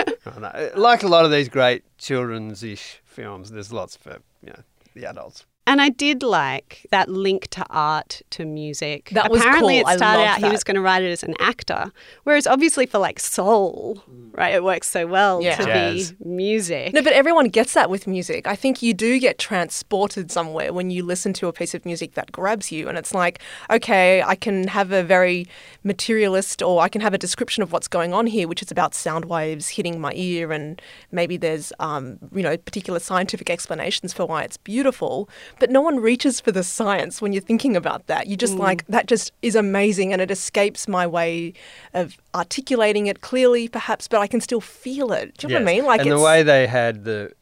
Like 0.75 1.03
a 1.03 1.07
lot 1.07 1.23
of 1.23 1.31
these 1.31 1.47
great 1.47 1.83
children's-ish 1.97 3.01
films, 3.05 3.51
there's 3.51 3.71
lots 3.71 3.95
for 3.95 4.17
you 4.43 4.49
know 4.49 4.61
the 4.95 5.05
adults. 5.05 5.45
And 5.67 5.81
I 5.81 5.89
did 5.89 6.23
like 6.23 6.87
that 6.91 7.09
link 7.09 7.47
to 7.49 7.65
art, 7.69 8.21
to 8.31 8.45
music. 8.45 9.09
That 9.11 9.29
was 9.29 9.41
Apparently, 9.41 9.79
cool. 9.81 9.87
it 9.89 9.93
I 9.93 9.97
started 9.97 10.19
loved 10.21 10.43
out 10.43 10.47
he 10.47 10.51
was 10.51 10.63
going 10.63 10.75
to 10.75 10.81
write 10.81 11.03
it 11.03 11.11
as 11.11 11.23
an 11.23 11.35
actor, 11.39 11.91
whereas 12.23 12.47
obviously 12.47 12.85
for 12.85 12.97
like 12.99 13.19
soul, 13.19 14.01
right, 14.31 14.53
it 14.55 14.63
works 14.63 14.89
so 14.89 15.05
well 15.05 15.41
Yeah. 15.41 15.55
to 15.57 15.63
Jazz. 15.65 16.11
be 16.13 16.25
music. 16.25 16.93
No, 16.93 17.01
but 17.01 17.13
everyone 17.13 17.49
gets 17.49 17.73
that 17.73 17.89
with 17.89 18.07
music. 18.07 18.47
I 18.47 18.55
think 18.55 18.81
you 18.81 18.93
do 18.93 19.19
get 19.19 19.37
transported 19.37 20.31
somewhere 20.31 20.71
when 20.73 20.89
you 20.89 21.03
listen 21.03 21.33
to 21.33 21.47
a 21.47 21.53
piece 21.53 21.73
of 21.75 21.85
music 21.85 22.13
that 22.13 22.31
grabs 22.31 22.71
you. 22.71 22.87
And 22.89 22.97
it's 22.97 23.13
like, 23.13 23.39
okay, 23.69 24.21
I 24.23 24.35
can 24.35 24.67
have 24.69 24.91
a 24.91 25.03
very 25.03 25.47
materialist 25.83 26.61
or 26.61 26.81
I 26.81 26.89
can 26.89 27.01
have 27.01 27.13
a 27.13 27.17
description 27.17 27.63
of 27.63 27.71
what's 27.71 27.87
going 27.87 28.13
on 28.13 28.27
here, 28.27 28.47
which 28.47 28.61
is 28.61 28.71
about 28.71 28.93
sound 28.93 29.25
waves 29.25 29.69
hitting 29.69 29.99
my 29.99 30.13
ear. 30.15 30.51
And 30.51 30.81
maybe 31.11 31.37
there's, 31.37 31.73
um, 31.79 32.17
you 32.33 32.43
know, 32.43 32.55
particular 32.57 32.99
scientific 32.99 33.49
explanations 33.49 34.13
for 34.13 34.25
why 34.25 34.43
it's 34.43 34.57
beautiful. 34.57 35.29
But 35.59 35.69
no 35.69 35.81
one 35.81 35.99
reaches 35.99 36.39
for 36.39 36.51
the 36.51 36.63
science 36.63 37.21
when 37.21 37.33
you're 37.33 37.41
thinking 37.41 37.75
about 37.75 38.07
that. 38.07 38.27
You 38.27 38.37
just 38.37 38.55
mm. 38.55 38.59
like, 38.59 38.85
that 38.87 39.07
just 39.07 39.31
is 39.41 39.55
amazing 39.55 40.13
and 40.13 40.21
it 40.21 40.31
escapes 40.31 40.87
my 40.87 41.07
way 41.07 41.53
of 41.93 42.17
articulating 42.35 43.07
it 43.07 43.21
clearly, 43.21 43.67
perhaps, 43.67 44.07
but 44.07 44.19
I 44.19 44.27
can 44.27 44.41
still 44.41 44.61
feel 44.61 45.11
it. 45.11 45.37
Do 45.37 45.47
you 45.47 45.53
know 45.53 45.59
what 45.59 45.69
I 45.69 45.73
mean? 45.73 45.85
Like 45.85 46.01
and 46.01 46.11
the 46.11 46.19
way 46.19 46.43
they 46.43 46.67
had 46.67 47.03
the 47.03 47.33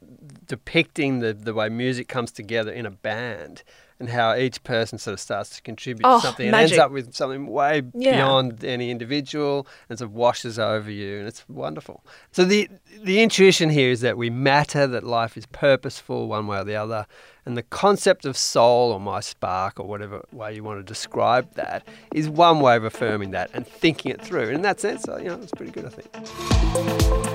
depicting 0.48 1.19
the, 1.19 1.34
the 1.34 1.53
way 1.53 1.69
music 1.69 2.07
comes 2.07 2.31
together 2.31 2.72
in 2.72 2.86
a 2.86 2.91
band 2.91 3.63
and 3.99 4.09
how 4.09 4.35
each 4.35 4.61
person 4.63 4.97
sort 4.97 5.13
of 5.13 5.19
starts 5.19 5.49
to 5.55 5.61
contribute 5.61 6.05
Oh, 6.05 6.17
to 6.19 6.25
something 6.27 6.47
and 6.47 6.55
ends 6.55 6.77
up 6.77 6.91
with 6.91 7.13
something 7.13 7.47
way 7.47 7.81
Yeah. 7.93 8.15
beyond 8.17 8.63
any 8.63 8.91
individual 8.91 9.65
and 9.89 9.97
sort 9.97 10.09
of 10.09 10.13
washes 10.15 10.59
over 10.59 10.91
you 10.91 11.19
and 11.19 11.27
it's 11.27 11.47
wonderful. 11.47 12.03
So 12.31 12.43
the 12.45 12.69
the 13.03 13.21
intuition 13.21 13.69
here 13.69 13.89
is 13.91 14.01
that 14.01 14.17
we 14.17 14.29
matter, 14.29 14.85
that 14.87 15.03
life 15.03 15.37
is 15.37 15.45
purposeful 15.47 16.27
one 16.27 16.47
way 16.47 16.57
or 16.59 16.63
the 16.63 16.75
other. 16.75 17.05
And 17.45 17.55
the 17.55 17.63
concept 17.63 18.25
of 18.25 18.35
soul 18.35 18.91
or 18.91 18.99
my 18.99 19.19
spark 19.19 19.79
or 19.79 19.85
whatever 19.85 20.25
way 20.31 20.55
you 20.55 20.63
want 20.63 20.79
to 20.79 20.83
describe 20.83 21.53
that 21.53 21.87
is 22.13 22.27
one 22.27 22.59
way 22.59 22.75
of 22.75 22.83
affirming 22.83 23.31
that 23.31 23.51
and 23.53 23.67
thinking 23.67 24.11
it 24.11 24.19
through. 24.21 24.45
And 24.47 24.55
in 24.55 24.61
that 24.63 24.79
sense, 24.79 25.07
uh, 25.07 25.17
you 25.17 25.25
know, 25.25 25.39
it's 25.43 25.51
pretty 25.51 25.71
good, 25.71 25.85
I 25.85 25.89
think. 25.89 27.34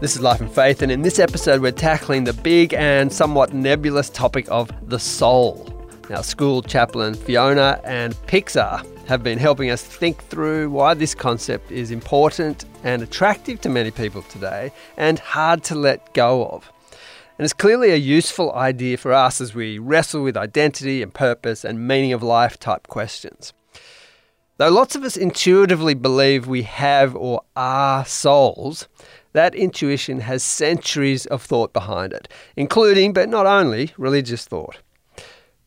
This 0.00 0.14
is 0.14 0.22
Life 0.22 0.40
and 0.40 0.48
Faith, 0.50 0.82
and 0.82 0.92
in 0.92 1.02
this 1.02 1.18
episode, 1.18 1.60
we're 1.60 1.72
tackling 1.72 2.22
the 2.22 2.32
big 2.32 2.72
and 2.72 3.12
somewhat 3.12 3.52
nebulous 3.52 4.08
topic 4.08 4.46
of 4.48 4.70
the 4.88 4.98
soul. 5.00 5.66
Now, 6.08 6.20
school 6.20 6.62
chaplain 6.62 7.14
Fiona 7.14 7.80
and 7.82 8.14
Pixar 8.28 8.86
have 9.08 9.24
been 9.24 9.40
helping 9.40 9.70
us 9.70 9.82
think 9.82 10.22
through 10.26 10.70
why 10.70 10.94
this 10.94 11.16
concept 11.16 11.72
is 11.72 11.90
important 11.90 12.64
and 12.84 13.02
attractive 13.02 13.60
to 13.62 13.68
many 13.68 13.90
people 13.90 14.22
today 14.22 14.70
and 14.96 15.18
hard 15.18 15.64
to 15.64 15.74
let 15.74 16.14
go 16.14 16.46
of. 16.46 16.70
And 17.36 17.44
it's 17.44 17.52
clearly 17.52 17.90
a 17.90 17.96
useful 17.96 18.52
idea 18.52 18.98
for 18.98 19.12
us 19.12 19.40
as 19.40 19.52
we 19.52 19.80
wrestle 19.80 20.22
with 20.22 20.36
identity 20.36 21.02
and 21.02 21.12
purpose 21.12 21.64
and 21.64 21.88
meaning 21.88 22.12
of 22.12 22.22
life 22.22 22.60
type 22.60 22.86
questions. 22.86 23.52
Though 24.58 24.70
lots 24.70 24.96
of 24.96 25.04
us 25.04 25.16
intuitively 25.16 25.94
believe 25.94 26.48
we 26.48 26.62
have 26.62 27.14
or 27.14 27.42
are 27.54 28.04
souls, 28.04 28.88
that 29.32 29.54
intuition 29.54 30.20
has 30.20 30.42
centuries 30.42 31.26
of 31.26 31.42
thought 31.42 31.72
behind 31.72 32.12
it, 32.12 32.28
including, 32.56 33.12
but 33.12 33.28
not 33.28 33.46
only, 33.46 33.92
religious 33.96 34.46
thought. 34.46 34.78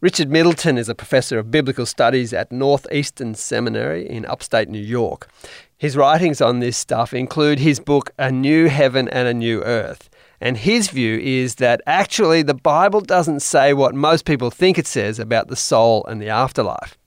Richard 0.02 0.32
Middleton 0.32 0.80
is 0.80 0.90
a 0.90 0.96
professor 0.96 1.38
of 1.38 1.52
biblical 1.52 1.86
studies 1.86 2.34
at 2.34 2.52
Northeastern 2.52 3.36
Seminary 3.36 4.10
in 4.10 4.26
upstate 4.26 4.68
New 4.68 4.80
York. 4.80 5.30
His 5.78 5.96
writings 5.96 6.42
on 6.42 6.60
this 6.60 6.76
stuff 6.76 7.14
include 7.14 7.60
his 7.60 7.80
book, 7.80 8.10
A 8.18 8.32
New 8.32 8.68
Heaven 8.68 9.08
and 9.10 9.28
a 9.28 9.34
New 9.34 9.64
Earth. 9.64 10.10
And 10.40 10.58
his 10.58 10.90
view 10.90 11.20
is 11.20 11.56
that 11.56 11.82
actually 11.86 12.42
the 12.42 12.56
Bible 12.56 13.02
doesn't 13.02 13.42
say 13.42 13.74
what 13.74 13.94
most 13.94 14.26
people 14.26 14.50
think 14.50 14.80
it 14.80 14.88
says 14.88 15.20
about 15.20 15.50
the 15.50 15.56
soul 15.56 16.04
and 16.06 16.20
the 16.20 16.30
afterlife. 16.30 16.98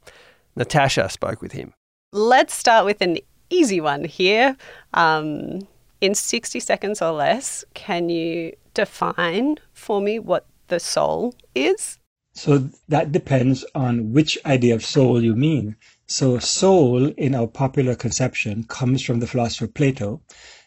Natasha 0.55 1.09
spoke 1.09 1.43
with 1.43 1.51
him. 1.51 1.75
Let's 2.13 2.55
start 2.55 2.85
with 2.85 3.01
an 3.01 3.19
easy 3.51 3.81
one 3.81 4.05
here. 4.05 4.57
Um, 4.93 5.67
in 6.05 6.15
60 6.15 6.61
seconds 6.61 7.01
or 7.01 7.13
less, 7.13 7.65
can 7.73 8.11
you 8.11 8.55
define 8.75 9.57
for 9.73 10.03
me 10.03 10.19
what 10.19 10.45
the 10.69 10.79
soul 10.79 11.35
is? 11.55 11.99
So 12.35 12.69
that 12.89 13.11
depends 13.11 13.65
on 13.75 14.13
which 14.13 14.37
idea 14.45 14.75
of 14.75 14.85
soul 14.85 15.23
you 15.23 15.35
mean. 15.35 15.77
So 16.07 16.39
soul 16.39 17.07
in 17.17 17.35
our 17.35 17.47
popular 17.47 17.95
conception 17.95 18.65
comes 18.65 19.03
from 19.03 19.21
the 19.21 19.27
philosopher 19.27 19.67
Plato, 19.67 20.21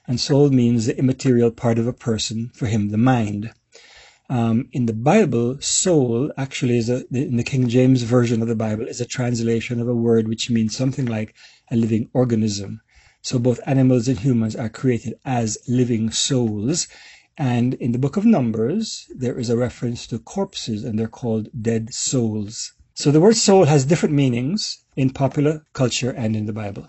and 0.08 0.19
soul 0.19 0.50
means 0.50 0.88
the 0.88 0.97
immaterial 0.97 1.52
part 1.52 1.78
of 1.78 1.86
a 1.86 1.93
person, 1.93 2.50
for 2.56 2.65
him 2.65 2.89
the 2.89 2.97
mind. 2.97 3.52
Um, 4.30 4.69
in 4.71 4.88
the 4.88 4.93
Bible, 4.93 5.62
soul 5.62 6.32
actually 6.36 6.80
is 6.80 6.89
a, 6.89 7.06
in 7.12 7.38
the 7.38 7.43
King 7.43 7.67
James 7.67 8.02
version 8.02 8.41
of 8.41 8.47
the 8.47 8.56
Bible 8.56 8.88
is 8.88 9.02
a 9.02 9.06
translation 9.06 9.80
of 9.80 9.88
a 9.88 9.93
word 9.93 10.28
which 10.28 10.50
means 10.50 10.76
something 10.76 11.06
like 11.06 11.36
a 11.69 11.76
living 11.76 12.10
organism. 12.13 12.82
So 13.27 13.37
both 13.37 13.59
animals 13.65 14.07
and 14.07 14.17
humans 14.17 14.55
are 14.55 14.69
created 14.69 15.19
as 15.25 15.57
living 15.67 16.11
souls. 16.11 16.87
And 17.37 17.73
in 17.73 17.91
the 17.91 17.99
book 17.99 18.15
of 18.15 18.23
Numbers, 18.23 19.05
there 19.13 19.37
is 19.37 19.49
a 19.49 19.57
reference 19.57 20.07
to 20.07 20.19
corpses 20.19 20.85
and 20.85 20.97
they're 20.97 21.09
called 21.09 21.49
dead 21.61 21.93
souls. 21.93 22.71
So 22.93 23.11
the 23.11 23.19
word 23.19 23.35
soul 23.35 23.65
has 23.65 23.83
different 23.83 24.15
meanings 24.15 24.81
in 24.95 25.09
popular 25.09 25.65
culture 25.73 26.11
and 26.11 26.37
in 26.37 26.45
the 26.45 26.53
Bible. 26.53 26.87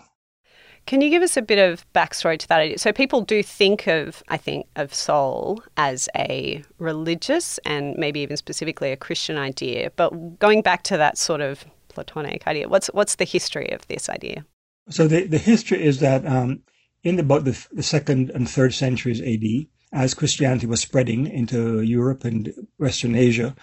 Can 0.85 1.01
you 1.01 1.09
give 1.09 1.23
us 1.23 1.35
a 1.35 1.41
bit 1.41 1.59
of 1.59 1.85
backstory 1.93 2.39
to 2.39 2.47
that 2.47 2.61
idea? 2.61 2.79
So 2.79 2.93
people 2.93 3.19
do 3.19 3.43
think 3.43 3.87
of, 3.87 4.23
I 4.29 4.37
think, 4.37 4.65
of 4.77 4.93
soul 4.93 5.61
as 5.75 6.07
a 6.15 6.63
religious 6.77 7.57
and 7.65 7.97
maybe 7.97 8.21
even 8.21 8.37
specifically 8.37 8.93
a 8.93 8.95
Christian 8.95 9.37
idea. 9.37 9.91
But 9.97 10.39
going 10.39 10.61
back 10.61 10.83
to 10.83 10.95
that 10.95 11.17
sort 11.17 11.41
of 11.41 11.65
Platonic 11.89 12.47
idea, 12.47 12.69
what's 12.69 12.87
what's 12.93 13.15
the 13.15 13.25
history 13.25 13.69
of 13.73 13.85
this 13.89 14.07
idea? 14.07 14.45
So 14.89 15.07
the, 15.07 15.25
the 15.25 15.37
history 15.37 15.83
is 15.83 15.99
that 15.99 16.25
um, 16.25 16.61
in 17.03 17.19
about 17.19 17.45
the, 17.45 17.65
the 17.71 17.83
second 17.83 18.29
and 18.31 18.49
third 18.49 18.73
centuries 18.73 19.21
AD, 19.21 19.67
as 19.91 20.13
Christianity 20.13 20.67
was 20.67 20.81
spreading 20.81 21.27
into 21.27 21.81
Europe 21.81 22.25
and 22.25 22.53
Western 22.77 23.15
Asia, 23.15 23.55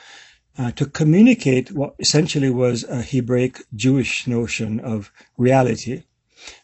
uh, 0.59 0.71
to 0.73 0.87
communicate 0.87 1.73
what 1.73 1.95
essentially 1.99 2.51
was 2.51 2.85
a 2.85 3.03
Hebraic 3.03 3.63
Jewish 3.75 4.27
notion 4.27 4.81
of 4.81 5.13
reality, 5.37 6.05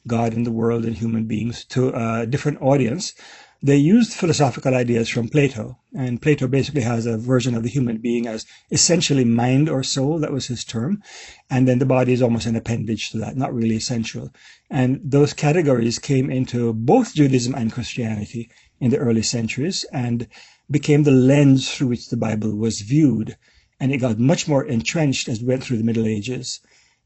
God 0.06 0.32
and 0.32 0.46
the 0.46 0.52
world 0.52 0.84
and 0.84 0.96
human 0.96 1.26
beings, 1.26 1.64
to 1.66 1.92
a 1.94 2.26
different 2.26 2.62
audience, 2.62 3.14
they 3.62 3.76
used 3.76 4.12
philosophical 4.12 4.74
ideas 4.74 5.08
from 5.08 5.28
Plato. 5.28 5.78
And 5.94 6.20
Plato 6.20 6.48
basically 6.48 6.82
has 6.82 7.06
a 7.06 7.16
version 7.16 7.54
of 7.54 7.62
the 7.62 7.68
human 7.68 7.98
being 7.98 8.26
as 8.26 8.44
essentially 8.72 9.24
mind 9.24 9.68
or 9.68 9.84
soul. 9.84 10.18
That 10.18 10.32
was 10.32 10.48
his 10.48 10.64
term. 10.64 11.00
And 11.48 11.68
then 11.68 11.78
the 11.78 11.86
body 11.86 12.12
is 12.12 12.22
almost 12.22 12.46
an 12.46 12.56
appendage 12.56 13.10
to 13.10 13.18
that, 13.18 13.36
not 13.36 13.54
really 13.54 13.76
essential. 13.76 14.30
And 14.68 15.00
those 15.04 15.32
categories 15.32 16.00
came 16.00 16.28
into 16.28 16.72
both 16.72 17.14
Judaism 17.14 17.54
and 17.54 17.72
Christianity 17.72 18.50
in 18.80 18.90
the 18.90 18.98
early 18.98 19.22
centuries 19.22 19.84
and 19.92 20.26
became 20.68 21.04
the 21.04 21.12
lens 21.12 21.72
through 21.72 21.88
which 21.88 22.08
the 22.08 22.16
Bible 22.16 22.56
was 22.56 22.80
viewed. 22.80 23.36
And 23.78 23.92
it 23.92 23.98
got 23.98 24.18
much 24.18 24.48
more 24.48 24.64
entrenched 24.64 25.28
as 25.28 25.40
we 25.40 25.46
went 25.46 25.62
through 25.62 25.78
the 25.78 25.84
Middle 25.84 26.06
Ages. 26.06 26.60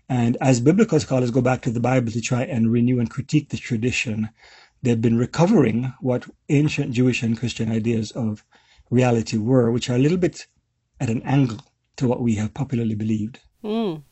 And 0.08 0.38
as 0.40 0.60
biblical 0.60 1.00
scholars 1.00 1.32
go 1.32 1.42
back 1.42 1.62
to 1.62 1.70
the 1.70 1.80
Bible 1.80 2.12
to 2.12 2.20
try 2.20 2.44
and 2.44 2.70
renew 2.70 3.00
and 3.00 3.10
critique 3.10 3.50
the 3.50 3.56
tradition, 3.56 4.30
they've 4.86 5.02
been 5.02 5.18
recovering 5.18 5.92
what 6.00 6.24
ancient 6.48 6.92
Jewish 6.92 7.22
and 7.22 7.36
Christian 7.36 7.70
ideas 7.70 8.12
of 8.12 8.44
reality 8.90 9.36
were, 9.36 9.72
which 9.72 9.90
are 9.90 9.96
a 9.96 9.98
little 9.98 10.16
bit 10.16 10.46
at 11.00 11.10
an 11.10 11.22
angle 11.22 11.58
to 11.96 12.06
what 12.06 12.20
we 12.20 12.36
have 12.36 12.54
popularly 12.54 12.94
believed. 12.94 13.40
Mm. 13.64 14.02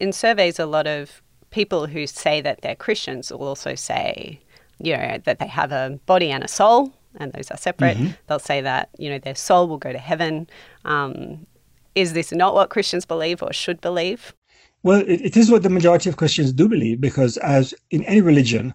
In 0.00 0.12
surveys, 0.12 0.58
a 0.58 0.66
lot 0.66 0.86
of 0.86 1.22
people 1.50 1.86
who 1.86 2.06
say 2.06 2.40
that 2.40 2.62
they're 2.62 2.74
Christians 2.74 3.30
will 3.30 3.46
also 3.46 3.76
say, 3.76 4.40
you 4.80 4.96
know, 4.96 5.18
that 5.24 5.38
they 5.38 5.46
have 5.46 5.70
a 5.70 5.98
body 6.06 6.30
and 6.30 6.42
a 6.42 6.48
soul, 6.48 6.92
and 7.16 7.32
those 7.32 7.50
are 7.50 7.56
separate. 7.56 7.96
Mhm. 7.96 8.16
They'll 8.26 8.38
say 8.38 8.60
that, 8.60 8.90
you 8.98 9.08
know, 9.08 9.18
their 9.18 9.34
soul 9.34 9.68
will 9.68 9.78
go 9.78 9.92
to 9.92 9.98
heaven. 9.98 10.48
Um, 10.84 11.46
is 11.94 12.12
this 12.12 12.32
not 12.32 12.54
what 12.54 12.70
Christians 12.70 13.06
believe 13.06 13.42
or 13.42 13.52
should 13.52 13.80
believe? 13.80 14.34
Well, 14.82 15.00
it, 15.00 15.20
it 15.20 15.36
is 15.36 15.50
what 15.50 15.62
the 15.62 15.70
majority 15.70 16.08
of 16.08 16.16
Christians 16.16 16.52
do 16.52 16.68
believe, 16.68 17.00
because 17.00 17.36
as 17.38 17.74
in 17.90 18.04
any 18.04 18.20
religion, 18.20 18.74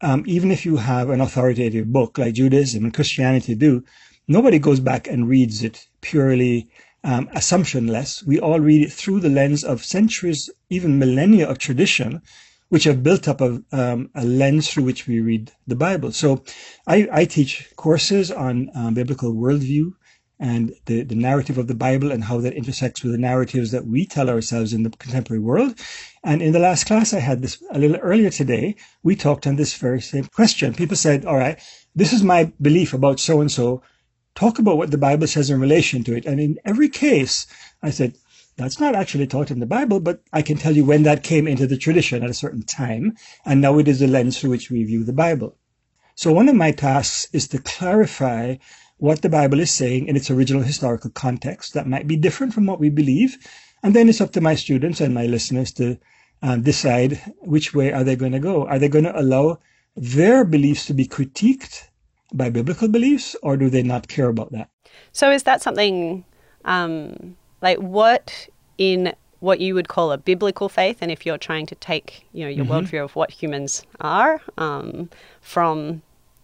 um, 0.00 0.24
even 0.26 0.50
if 0.50 0.64
you 0.64 0.76
have 0.76 1.10
an 1.10 1.20
authoritative 1.20 1.92
book 1.92 2.18
like 2.18 2.34
Judaism 2.34 2.84
and 2.84 2.94
Christianity 2.94 3.54
do, 3.54 3.84
nobody 4.28 4.58
goes 4.58 4.80
back 4.80 5.08
and 5.08 5.28
reads 5.28 5.62
it 5.62 5.86
purely 6.00 6.68
um, 7.04 7.28
assumptionless. 7.28 8.24
We 8.26 8.38
all 8.40 8.60
read 8.60 8.82
it 8.82 8.92
through 8.92 9.20
the 9.20 9.28
lens 9.28 9.64
of 9.64 9.84
centuries, 9.84 10.50
even 10.68 10.98
millennia 10.98 11.48
of 11.48 11.58
tradition, 11.58 12.22
which 12.68 12.84
have 12.84 13.02
built 13.02 13.26
up 13.26 13.40
a, 13.40 13.62
um, 13.72 14.10
a 14.14 14.24
lens 14.24 14.70
through 14.70 14.84
which 14.84 15.06
we 15.06 15.20
read 15.20 15.52
the 15.66 15.76
Bible. 15.76 16.12
So 16.12 16.44
I, 16.86 17.08
I 17.12 17.24
teach 17.24 17.70
courses 17.76 18.30
on 18.30 18.70
um, 18.74 18.94
biblical 18.94 19.34
worldview 19.34 19.92
and 20.40 20.74
the, 20.86 21.02
the 21.02 21.14
narrative 21.14 21.58
of 21.58 21.68
the 21.68 21.74
Bible 21.74 22.10
and 22.10 22.24
how 22.24 22.38
that 22.40 22.54
intersects 22.54 23.02
with 23.02 23.12
the 23.12 23.18
narratives 23.18 23.70
that 23.72 23.86
we 23.86 24.06
tell 24.06 24.30
ourselves 24.30 24.72
in 24.72 24.82
the 24.82 24.90
contemporary 24.90 25.42
world. 25.42 25.78
And 26.24 26.40
in 26.40 26.52
the 26.52 26.58
last 26.58 26.86
class 26.86 27.12
I 27.12 27.20
had 27.20 27.42
this 27.42 27.62
a 27.70 27.78
little 27.78 27.98
earlier 27.98 28.30
today, 28.30 28.76
we 29.02 29.14
talked 29.14 29.46
on 29.46 29.56
this 29.56 29.74
very 29.74 30.00
same 30.00 30.24
question. 30.24 30.72
People 30.72 30.96
said, 30.96 31.26
all 31.26 31.36
right, 31.36 31.60
this 31.94 32.14
is 32.14 32.22
my 32.22 32.50
belief 32.60 32.94
about 32.94 33.20
so 33.20 33.42
and 33.42 33.52
so. 33.52 33.82
Talk 34.34 34.58
about 34.58 34.78
what 34.78 34.90
the 34.90 34.98
Bible 34.98 35.26
says 35.26 35.50
in 35.50 35.60
relation 35.60 36.04
to 36.04 36.16
it. 36.16 36.24
And 36.24 36.40
in 36.40 36.58
every 36.64 36.88
case, 36.88 37.46
I 37.82 37.90
said, 37.90 38.16
that's 38.56 38.80
not 38.80 38.94
actually 38.94 39.26
taught 39.26 39.50
in 39.50 39.60
the 39.60 39.66
Bible, 39.66 40.00
but 40.00 40.22
I 40.32 40.40
can 40.40 40.56
tell 40.56 40.74
you 40.74 40.84
when 40.84 41.02
that 41.02 41.22
came 41.22 41.46
into 41.46 41.66
the 41.66 41.76
tradition 41.76 42.22
at 42.22 42.30
a 42.30 42.34
certain 42.34 42.62
time. 42.62 43.16
And 43.44 43.60
now 43.60 43.78
it 43.78 43.88
is 43.88 44.00
the 44.00 44.06
lens 44.06 44.38
through 44.38 44.50
which 44.50 44.70
we 44.70 44.84
view 44.84 45.04
the 45.04 45.12
Bible. 45.12 45.58
So 46.14 46.32
one 46.32 46.48
of 46.48 46.54
my 46.54 46.70
tasks 46.70 47.26
is 47.32 47.48
to 47.48 47.58
clarify 47.58 48.56
what 49.00 49.22
the 49.22 49.28
Bible 49.30 49.60
is 49.60 49.70
saying 49.70 50.06
in 50.06 50.16
its 50.16 50.30
original 50.30 50.62
historical 50.62 51.10
context 51.10 51.72
that 51.74 51.86
might 51.86 52.06
be 52.06 52.16
different 52.16 52.52
from 52.54 52.66
what 52.66 52.78
we 52.80 52.90
believe. 52.90 53.38
And 53.82 53.94
then 53.94 54.08
it's 54.10 54.20
up 54.20 54.32
to 54.32 54.40
my 54.42 54.54
students 54.54 55.00
and 55.00 55.14
my 55.14 55.24
listeners 55.26 55.72
to 55.80 55.98
um, 56.42 56.62
decide 56.62 57.20
which 57.40 57.74
way 57.74 57.92
are 57.92 58.04
they 58.04 58.14
going 58.14 58.32
to 58.32 58.38
go. 58.38 58.66
Are 58.66 58.78
they 58.78 58.88
going 58.90 59.04
to 59.04 59.18
allow 59.18 59.58
their 59.96 60.44
beliefs 60.44 60.84
to 60.86 60.94
be 60.94 61.06
critiqued 61.06 61.88
by 62.34 62.50
biblical 62.50 62.88
beliefs 62.88 63.34
or 63.42 63.56
do 63.56 63.70
they 63.70 63.82
not 63.82 64.06
care 64.06 64.28
about 64.28 64.52
that? 64.52 64.68
So 65.12 65.30
is 65.30 65.44
that 65.44 65.62
something 65.62 66.24
um, 66.66 67.36
like 67.62 67.78
what 67.78 68.48
in 68.76 69.14
what 69.40 69.60
you 69.60 69.74
would 69.74 69.88
call 69.88 70.12
a 70.12 70.18
biblical 70.18 70.68
faith, 70.68 70.98
and 71.00 71.10
if 71.10 71.24
you're 71.24 71.38
trying 71.38 71.64
to 71.66 71.74
take 71.74 72.26
you 72.34 72.44
know 72.44 72.50
your 72.50 72.66
Mhm. 72.66 72.70
worldview 72.70 73.04
of 73.04 73.16
what 73.16 73.30
humans 73.30 73.82
are 73.98 74.42
um, 74.58 75.08
from 75.40 76.02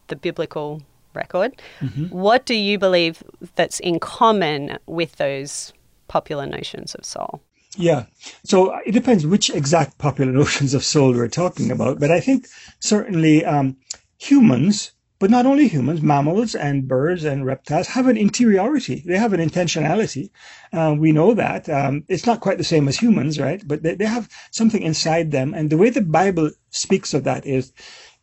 the 0.08 0.16
biblical 0.16 0.80
record, 1.16 1.60
Mhm. 1.80 2.10
what 2.10 2.46
do 2.46 2.54
you 2.54 2.78
believe 2.78 3.22
that's 3.56 3.80
in 3.80 3.98
common 3.98 4.78
with 4.86 5.16
those 5.16 5.72
popular 6.08 6.46
notions 6.46 6.94
of 6.94 7.04
soul? 7.04 7.40
Yeah. 7.78 8.04
So 8.44 8.68
uh, 8.68 8.78
it 8.86 8.92
depends 8.92 9.26
which 9.26 9.50
exact 9.50 9.98
popular 9.98 10.32
notions 10.42 10.72
of 10.74 10.84
soul 10.84 11.12
we're 11.12 11.28
talking 11.28 11.70
about. 11.70 11.98
But 12.00 12.10
I 12.10 12.20
think 12.20 12.46
certainly 12.80 13.44
um, 13.44 13.76
humans, 14.18 14.92
but 15.18 15.30
not 15.30 15.46
only 15.46 15.68
humans, 15.68 16.00
mammals 16.02 16.54
and 16.54 16.86
birds 16.88 17.24
and 17.24 17.44
reptiles 17.44 17.88
have 17.88 18.06
an 18.06 18.16
interiority. 18.16 19.02
They 19.06 19.18
have 19.18 19.32
an 19.32 19.40
intentionality. 19.40 20.30
Uh, 20.72 20.94
we 20.98 21.12
know 21.12 21.34
that. 21.34 21.68
Um, 21.68 22.04
it's 22.08 22.26
not 22.26 22.40
quite 22.40 22.58
the 22.58 22.64
same 22.64 22.86
as 22.88 22.98
humans, 22.98 23.38
right? 23.38 23.62
But 23.66 23.82
they, 23.82 23.94
they 23.94 24.06
have 24.06 24.28
something 24.50 24.82
inside 24.82 25.30
them. 25.30 25.54
And 25.54 25.68
the 25.70 25.78
way 25.78 25.90
the 25.90 26.02
Bible 26.02 26.50
speaks 26.70 27.14
of 27.14 27.24
that 27.24 27.46
is 27.46 27.72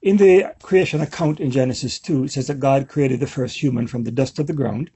in 0.03 0.17
the 0.17 0.53
creation 0.61 0.99
account 0.99 1.39
in 1.39 1.49
Genesis 1.49 1.97
2, 1.97 2.25
it 2.25 2.31
says 2.33 2.47
that 2.47 2.59
God 2.59 2.89
created 2.89 3.21
the 3.21 3.27
first 3.27 3.63
human 3.63 3.87
from 3.87 4.03
the 4.03 4.11
dust 4.11 4.37
of 4.37 4.47
the 4.47 4.53
ground 4.53 4.91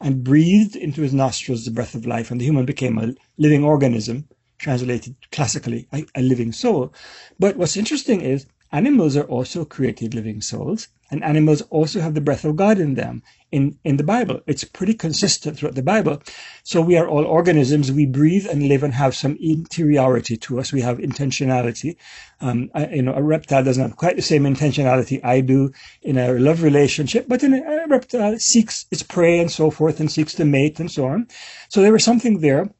and 0.00 0.22
breathed 0.22 0.76
into 0.76 1.02
his 1.02 1.12
nostrils 1.12 1.64
the 1.64 1.72
breath 1.72 1.96
of 1.96 2.06
life, 2.06 2.30
and 2.30 2.40
the 2.40 2.44
human 2.44 2.64
became 2.64 2.96
a 2.96 3.12
living 3.38 3.64
organism, 3.64 4.28
translated 4.58 5.16
classically, 5.32 5.88
a, 5.92 6.22
living 6.22 6.52
soul. 6.52 6.94
But 7.40 7.56
what's 7.56 7.76
interesting 7.76 8.20
is 8.20 8.46
animals 8.70 9.16
are 9.16 9.24
also 9.24 9.64
created 9.64 10.14
living 10.14 10.40
souls, 10.40 10.86
and 11.12 11.22
animals 11.22 11.60
also 11.68 12.00
have 12.00 12.14
the 12.14 12.22
breath 12.22 12.44
of 12.44 12.56
God 12.56 12.78
in 12.78 12.94
them 12.94 13.22
in, 13.52 13.78
in 13.84 13.98
the 13.98 14.02
Bible. 14.02 14.40
It's 14.46 14.64
pretty 14.64 14.94
consistent 14.94 15.58
throughout 15.58 15.74
the 15.74 15.82
Bible. 15.82 16.22
So 16.64 16.80
we 16.80 16.96
are 16.96 17.06
all 17.06 17.26
organisms. 17.26 17.92
We 17.92 18.06
breathe 18.06 18.46
and 18.46 18.66
live 18.66 18.82
and 18.82 18.94
have 18.94 19.14
some 19.14 19.36
interiority 19.38 20.38
to 20.38 20.58
us. 20.58 20.72
We 20.72 20.80
have 20.80 20.98
intentionality. 20.98 21.96
Um, 22.40 22.70
I, 22.74 22.86
you 22.88 23.02
know, 23.02 23.12
a 23.12 23.22
reptile 23.22 23.62
doesn't 23.62 23.82
have 23.82 23.96
quite 23.96 24.16
the 24.16 24.22
same 24.22 24.44
intentionality 24.44 25.22
I 25.22 25.42
do 25.42 25.70
in 26.00 26.16
a 26.16 26.32
love 26.32 26.62
relationship, 26.62 27.26
but 27.28 27.42
in 27.42 27.52
a, 27.52 27.60
a 27.60 27.86
reptile 27.88 28.38
seeks 28.38 28.86
its 28.90 29.02
prey 29.02 29.38
and 29.38 29.50
so 29.50 29.70
forth 29.70 30.00
and 30.00 30.10
seeks 30.10 30.32
to 30.34 30.46
mate 30.46 30.80
and 30.80 30.90
so 30.90 31.06
on. 31.06 31.28
So 31.68 31.82
there 31.82 31.92
was 31.92 32.04
something 32.04 32.40
there. 32.40 32.70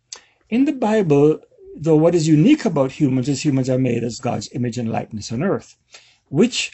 In 0.49 0.65
the 0.65 0.73
Bible, 0.73 1.41
though, 1.77 1.97
what 1.97 2.15
is 2.15 2.27
unique 2.27 2.65
about 2.65 2.93
humans 2.93 3.29
is 3.29 3.45
humans 3.45 3.69
are 3.69 3.79
made 3.79 4.05
as 4.05 4.21
God's 4.21 4.49
image 4.53 4.79
and 4.79 4.91
likeness 4.91 5.31
on 5.33 5.43
earth, 5.43 5.77
which 6.29 6.73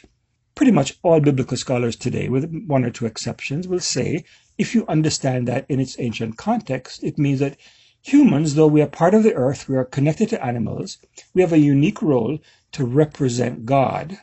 pretty 0.59 0.71
much 0.73 0.99
all 1.03 1.21
biblical 1.21 1.55
scholars 1.55 1.95
today, 1.95 2.27
with 2.27 2.65
one 2.67 2.83
or 2.83 2.89
two 2.89 3.05
exceptions, 3.05 3.65
will 3.65 3.79
say 3.79 4.25
if 4.57 4.75
you 4.75 4.85
understand 4.87 5.47
that 5.47 5.65
in 5.69 5.79
its 5.79 5.97
ancient 5.99 6.35
context, 6.35 7.01
it 7.01 7.17
means 7.17 7.39
that 7.39 7.55
humans, 8.01 8.55
though 8.55 8.67
we 8.67 8.81
are 8.81 8.87
part 8.87 9.13
of 9.13 9.23
the 9.23 9.33
earth, 9.35 9.69
we 9.69 9.77
are 9.77 9.85
connected 9.85 10.27
to 10.27 10.45
animals, 10.45 10.97
we 11.33 11.41
have 11.41 11.53
a 11.53 11.59
unique 11.59 12.01
role 12.01 12.39
to 12.73 12.83
represent 12.83 13.65
God 13.65 14.19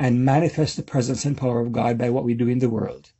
and 0.00 0.24
manifest 0.24 0.76
the 0.76 0.82
presence 0.82 1.24
and 1.24 1.38
power 1.38 1.60
of 1.60 1.70
God 1.70 1.96
by 1.96 2.10
what 2.10 2.24
we 2.24 2.34
do 2.34 2.48
in 2.48 2.58
the 2.58 2.68
world. 2.68 3.12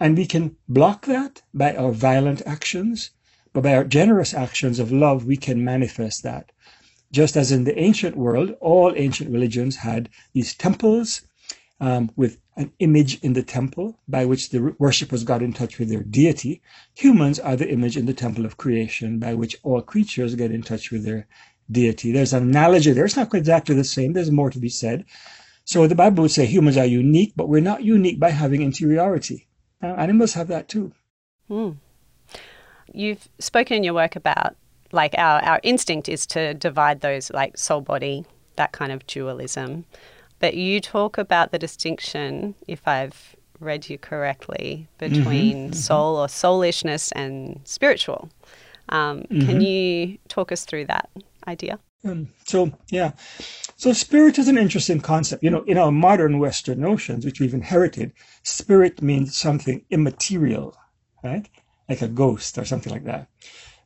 And 0.00 0.16
we 0.16 0.26
can 0.26 0.56
block 0.68 1.06
that 1.06 1.42
by 1.54 1.76
our 1.76 1.92
violent 1.92 2.42
actions, 2.44 3.10
but 3.52 3.62
by 3.62 3.76
our 3.76 3.84
generous 3.84 4.34
actions 4.34 4.80
of 4.80 4.90
love, 4.90 5.24
we 5.24 5.36
can 5.36 5.62
manifest 5.62 6.24
that. 6.24 6.50
Just 7.12 7.36
as 7.36 7.52
in 7.52 7.62
the 7.62 7.78
ancient 7.78 8.16
world, 8.16 8.56
all 8.60 8.92
ancient 8.96 9.30
religions 9.30 9.76
had 9.76 10.08
these 10.32 10.52
temples 10.52 11.22
um, 11.80 12.10
with 12.16 12.38
an 12.56 12.72
image 12.78 13.18
in 13.20 13.34
the 13.34 13.42
temple 13.42 13.98
by 14.08 14.24
which 14.24 14.50
the 14.50 14.74
worshippers 14.78 15.24
got 15.24 15.42
in 15.42 15.52
touch 15.52 15.78
with 15.78 15.90
their 15.90 16.02
deity. 16.02 16.62
Humans 16.94 17.38
are 17.40 17.56
the 17.56 17.70
image 17.70 17.96
in 17.96 18.06
the 18.06 18.14
temple 18.14 18.46
of 18.46 18.56
creation 18.56 19.18
by 19.18 19.34
which 19.34 19.58
all 19.62 19.82
creatures 19.82 20.34
get 20.34 20.50
in 20.50 20.62
touch 20.62 20.90
with 20.90 21.04
their 21.04 21.26
deity. 21.70 22.12
There's 22.12 22.32
an 22.32 22.44
analogy 22.44 22.92
there. 22.92 23.04
It's 23.04 23.16
not 23.16 23.34
exactly 23.34 23.74
the 23.74 23.84
same. 23.84 24.12
There's 24.12 24.30
more 24.30 24.50
to 24.50 24.58
be 24.58 24.68
said. 24.68 25.04
So 25.64 25.86
the 25.86 25.94
Bible 25.94 26.22
would 26.22 26.30
say 26.30 26.46
humans 26.46 26.76
are 26.76 26.86
unique, 26.86 27.32
but 27.36 27.48
we're 27.48 27.60
not 27.60 27.82
unique 27.82 28.20
by 28.20 28.30
having 28.30 28.62
interiority. 28.62 29.48
Animals 29.82 30.32
have 30.34 30.48
that 30.48 30.68
too. 30.68 30.92
Hmm. 31.48 31.72
You've 32.92 33.28
spoken 33.38 33.78
in 33.78 33.84
your 33.84 33.94
work 33.94 34.16
about 34.16 34.56
like 34.92 35.14
our, 35.18 35.42
our 35.42 35.60
instinct 35.62 36.08
is 36.08 36.24
to 36.26 36.54
divide 36.54 37.00
those 37.00 37.30
like 37.32 37.58
soul 37.58 37.80
body, 37.80 38.24
that 38.54 38.72
kind 38.72 38.92
of 38.92 39.06
dualism. 39.06 39.84
But 40.38 40.54
you 40.54 40.80
talk 40.80 41.18
about 41.18 41.50
the 41.52 41.58
distinction, 41.58 42.54
if 42.68 42.86
I've 42.86 43.36
read 43.58 43.88
you 43.88 43.98
correctly, 43.98 44.88
between 44.98 45.70
mhm. 45.70 45.74
soul 45.74 46.16
or 46.16 46.28
soulishness 46.28 47.10
and 47.12 47.60
spiritual. 47.64 48.28
Um, 48.90 49.24
Can 49.24 49.60
Mhm. 49.60 49.66
you 49.66 50.18
talk 50.28 50.52
us 50.52 50.64
through 50.64 50.86
that 50.86 51.08
idea? 51.48 51.78
Um, 52.04 52.28
so 52.46 52.70
yeah, 52.90 53.12
so 53.76 53.92
spirit 53.92 54.38
is 54.38 54.46
an 54.46 54.58
interesting 54.58 55.00
concept. 55.00 55.42
You 55.42 55.50
know, 55.50 55.62
in 55.62 55.76
our 55.78 55.90
modern 55.90 56.38
Western 56.38 56.80
notions, 56.80 57.24
which 57.24 57.40
we've 57.40 57.54
inherited, 57.54 58.12
spirit 58.44 59.02
means 59.02 59.36
something 59.36 59.84
immaterial, 59.90 60.76
right? 61.24 61.48
Like 61.88 62.02
a 62.02 62.08
ghost 62.08 62.58
or 62.58 62.64
something 62.64 62.92
like 62.92 63.04
that. 63.04 63.28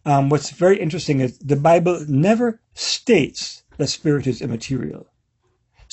Um, 0.05 0.29
what's 0.29 0.51
very 0.51 0.79
interesting 0.79 1.21
is 1.21 1.39
the 1.39 1.57
Bible 1.57 2.05
never 2.09 2.61
states 2.75 3.63
that 3.79 3.89
spirit 3.89 4.27
is 4.27 4.43
immaterial. 4.43 5.07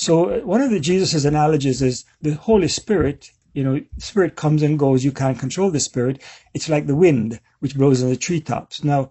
So 0.00 0.30
uh, 0.30 0.38
one 0.46 0.60
of 0.60 0.70
the 0.70 0.78
Jesus's 0.78 1.24
analogies 1.24 1.82
is 1.82 2.04
the 2.22 2.34
Holy 2.34 2.68
Spirit. 2.68 3.32
You 3.52 3.64
know, 3.64 3.80
spirit 3.98 4.36
comes 4.36 4.62
and 4.62 4.78
goes. 4.78 5.04
You 5.04 5.10
can't 5.10 5.38
control 5.38 5.72
the 5.72 5.80
spirit. 5.80 6.22
It's 6.54 6.68
like 6.68 6.86
the 6.86 6.94
wind 6.94 7.40
which 7.58 7.76
blows 7.76 8.00
in 8.00 8.08
the 8.08 8.16
treetops. 8.16 8.84
Now, 8.84 9.10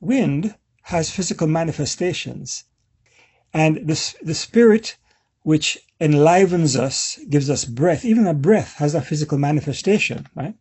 wind 0.00 0.56
has 0.82 1.12
physical 1.12 1.46
manifestations, 1.46 2.64
and 3.54 3.76
the 3.86 4.14
the 4.20 4.34
spirit 4.34 4.96
which 5.44 5.78
enlivens 6.00 6.74
us, 6.76 7.20
gives 7.30 7.48
us 7.48 7.64
breath. 7.64 8.04
Even 8.04 8.26
a 8.26 8.34
breath 8.34 8.74
has 8.78 8.96
a 8.96 9.00
physical 9.00 9.38
manifestation, 9.38 10.26
right? 10.34 10.56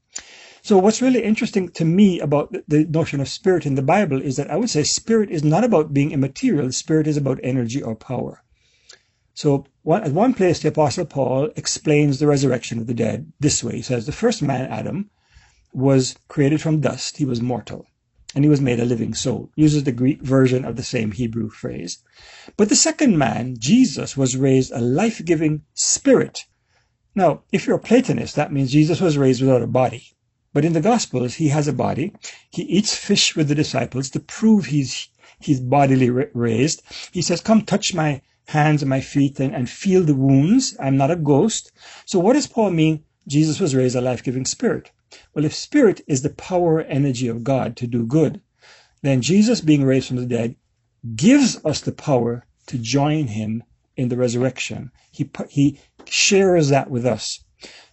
So 0.61 0.77
what's 0.77 1.01
really 1.01 1.23
interesting 1.23 1.69
to 1.69 1.85
me 1.85 2.19
about 2.19 2.55
the 2.67 2.85
notion 2.85 3.21
of 3.21 3.27
spirit 3.27 3.65
in 3.65 3.73
the 3.73 3.81
Bible 3.81 4.21
is 4.21 4.35
that 4.35 4.51
I 4.51 4.55
would 4.55 4.69
say 4.69 4.83
spirit 4.83 5.31
is 5.31 5.43
not 5.43 5.63
about 5.63 5.93
being 5.93 6.11
immaterial. 6.11 6.71
Spirit 6.71 7.07
is 7.07 7.17
about 7.17 7.39
energy 7.41 7.81
or 7.81 7.95
power. 7.95 8.43
So 9.37 9.67
one, 9.83 10.03
at 10.03 10.13
one 10.13 10.33
place, 10.33 10.59
the 10.61 10.69
Apostle 10.69 11.05
Paul 11.05 11.51
explains 11.55 12.17
the 12.17 12.25
resurrection 12.25 12.79
of 12.79 12.87
the 12.87 12.95
dead 12.95 13.31
this 13.39 13.63
way. 13.63 13.75
He 13.75 13.81
says, 13.83 14.07
the 14.07 14.11
first 14.11 14.41
man, 14.41 14.65
Adam, 14.65 15.11
was 15.71 16.17
created 16.27 16.59
from 16.59 16.81
dust. 16.81 17.17
He 17.17 17.25
was 17.25 17.39
mortal. 17.39 17.85
And 18.33 18.43
he 18.43 18.49
was 18.49 18.61
made 18.61 18.79
a 18.79 18.85
living 18.85 19.13
soul. 19.13 19.51
Uses 19.55 19.83
the 19.83 19.91
Greek 19.91 20.23
version 20.23 20.65
of 20.65 20.75
the 20.75 20.81
same 20.81 21.11
Hebrew 21.11 21.51
phrase. 21.51 21.99
But 22.57 22.69
the 22.69 22.75
second 22.75 23.19
man, 23.19 23.57
Jesus, 23.59 24.17
was 24.17 24.35
raised 24.35 24.71
a 24.71 24.81
life-giving 24.81 25.61
spirit. 25.75 26.45
Now, 27.13 27.43
if 27.51 27.67
you're 27.67 27.75
a 27.75 27.79
Platonist, 27.79 28.35
that 28.37 28.51
means 28.51 28.71
Jesus 28.71 28.99
was 28.99 29.19
raised 29.19 29.41
without 29.41 29.61
a 29.61 29.67
body. 29.67 30.15
But 30.51 30.65
in 30.65 30.73
the 30.73 30.81
Gospels, 30.81 31.35
he 31.35 31.49
has 31.49 31.67
a 31.67 31.73
body. 31.73 32.11
He 32.49 32.63
eats 32.63 32.95
fish 32.95 33.35
with 33.35 33.49
the 33.49 33.61
disciples 33.63 34.09
to 34.09 34.19
prove 34.19 34.65
he's 34.65 35.09
he's 35.39 35.59
bodily 35.59 36.09
raised. 36.09 36.81
He 37.11 37.21
says, 37.21 37.39
"Come, 37.39 37.61
touch 37.61 37.93
my 37.93 38.23
hands 38.47 38.81
and 38.81 38.89
my 38.89 39.01
feet 39.01 39.39
and, 39.39 39.53
and 39.55 39.69
feel 39.69 40.03
the 40.03 40.15
wounds. 40.15 40.75
I'm 40.79 40.97
not 40.97 41.11
a 41.11 41.15
ghost." 41.15 41.71
So, 42.05 42.19
what 42.19 42.33
does 42.33 42.47
Paul 42.47 42.71
mean? 42.71 43.03
Jesus 43.27 43.59
was 43.59 43.75
raised 43.75 43.95
a 43.95 44.01
life-giving 44.01 44.45
spirit. 44.45 44.91
Well, 45.33 45.45
if 45.45 45.53
spirit 45.53 46.01
is 46.07 46.21
the 46.21 46.29
power 46.29 46.81
energy 46.81 47.27
of 47.27 47.43
God 47.43 47.75
to 47.77 47.87
do 47.87 48.05
good, 48.05 48.41
then 49.01 49.21
Jesus 49.21 49.61
being 49.61 49.83
raised 49.83 50.07
from 50.07 50.17
the 50.17 50.25
dead 50.25 50.55
gives 51.15 51.63
us 51.63 51.81
the 51.81 51.91
power 51.91 52.45
to 52.67 52.77
join 52.77 53.27
him 53.27 53.63
in 53.95 54.09
the 54.09 54.17
resurrection. 54.17 54.91
He, 55.11 55.29
he 55.49 55.79
shares 56.05 56.69
that 56.69 56.89
with 56.89 57.05
us. 57.05 57.43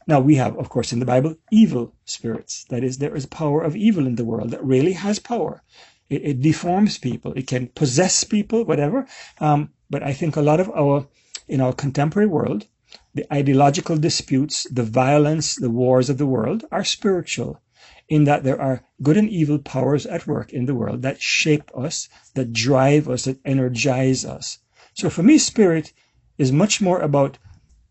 Now, 0.06 0.20
we 0.20 0.34
have, 0.36 0.56
of 0.58 0.68
course, 0.68 0.92
in 0.92 0.98
the 0.98 1.06
Bible, 1.06 1.36
evil 1.50 1.94
spirits. 2.04 2.64
That 2.68 2.84
is, 2.84 2.98
there 2.98 3.16
is 3.16 3.26
power 3.26 3.62
of 3.62 3.76
evil 3.76 4.06
in 4.06 4.16
the 4.16 4.24
world 4.24 4.50
that 4.50 4.64
really 4.64 4.92
has 4.92 5.18
power. 5.18 5.62
It, 6.10 6.22
it 6.24 6.42
deforms 6.42 6.98
people. 6.98 7.32
It 7.34 7.46
can 7.46 7.68
possess 7.68 8.24
people, 8.24 8.64
whatever. 8.64 9.06
Um, 9.40 9.70
but 9.94 10.02
I 10.02 10.12
think 10.12 10.34
a 10.34 10.42
lot 10.42 10.58
of 10.58 10.68
our, 10.70 11.06
in 11.46 11.60
our 11.60 11.72
contemporary 11.72 12.26
world, 12.26 12.66
the 13.14 13.32
ideological 13.32 13.96
disputes, 13.96 14.66
the 14.68 14.82
violence, 14.82 15.54
the 15.54 15.70
wars 15.70 16.10
of 16.10 16.18
the 16.18 16.26
world 16.26 16.64
are 16.72 16.82
spiritual 16.82 17.62
in 18.08 18.24
that 18.24 18.42
there 18.42 18.60
are 18.60 18.82
good 19.02 19.16
and 19.16 19.28
evil 19.30 19.60
powers 19.60 20.04
at 20.04 20.26
work 20.26 20.52
in 20.52 20.66
the 20.66 20.74
world 20.74 21.02
that 21.02 21.22
shape 21.22 21.70
us, 21.76 22.08
that 22.34 22.52
drive 22.52 23.08
us, 23.08 23.26
that 23.26 23.38
energize 23.44 24.24
us. 24.24 24.58
So 24.94 25.08
for 25.08 25.22
me, 25.22 25.38
spirit 25.38 25.92
is 26.38 26.50
much 26.50 26.80
more 26.80 26.98
about 26.98 27.38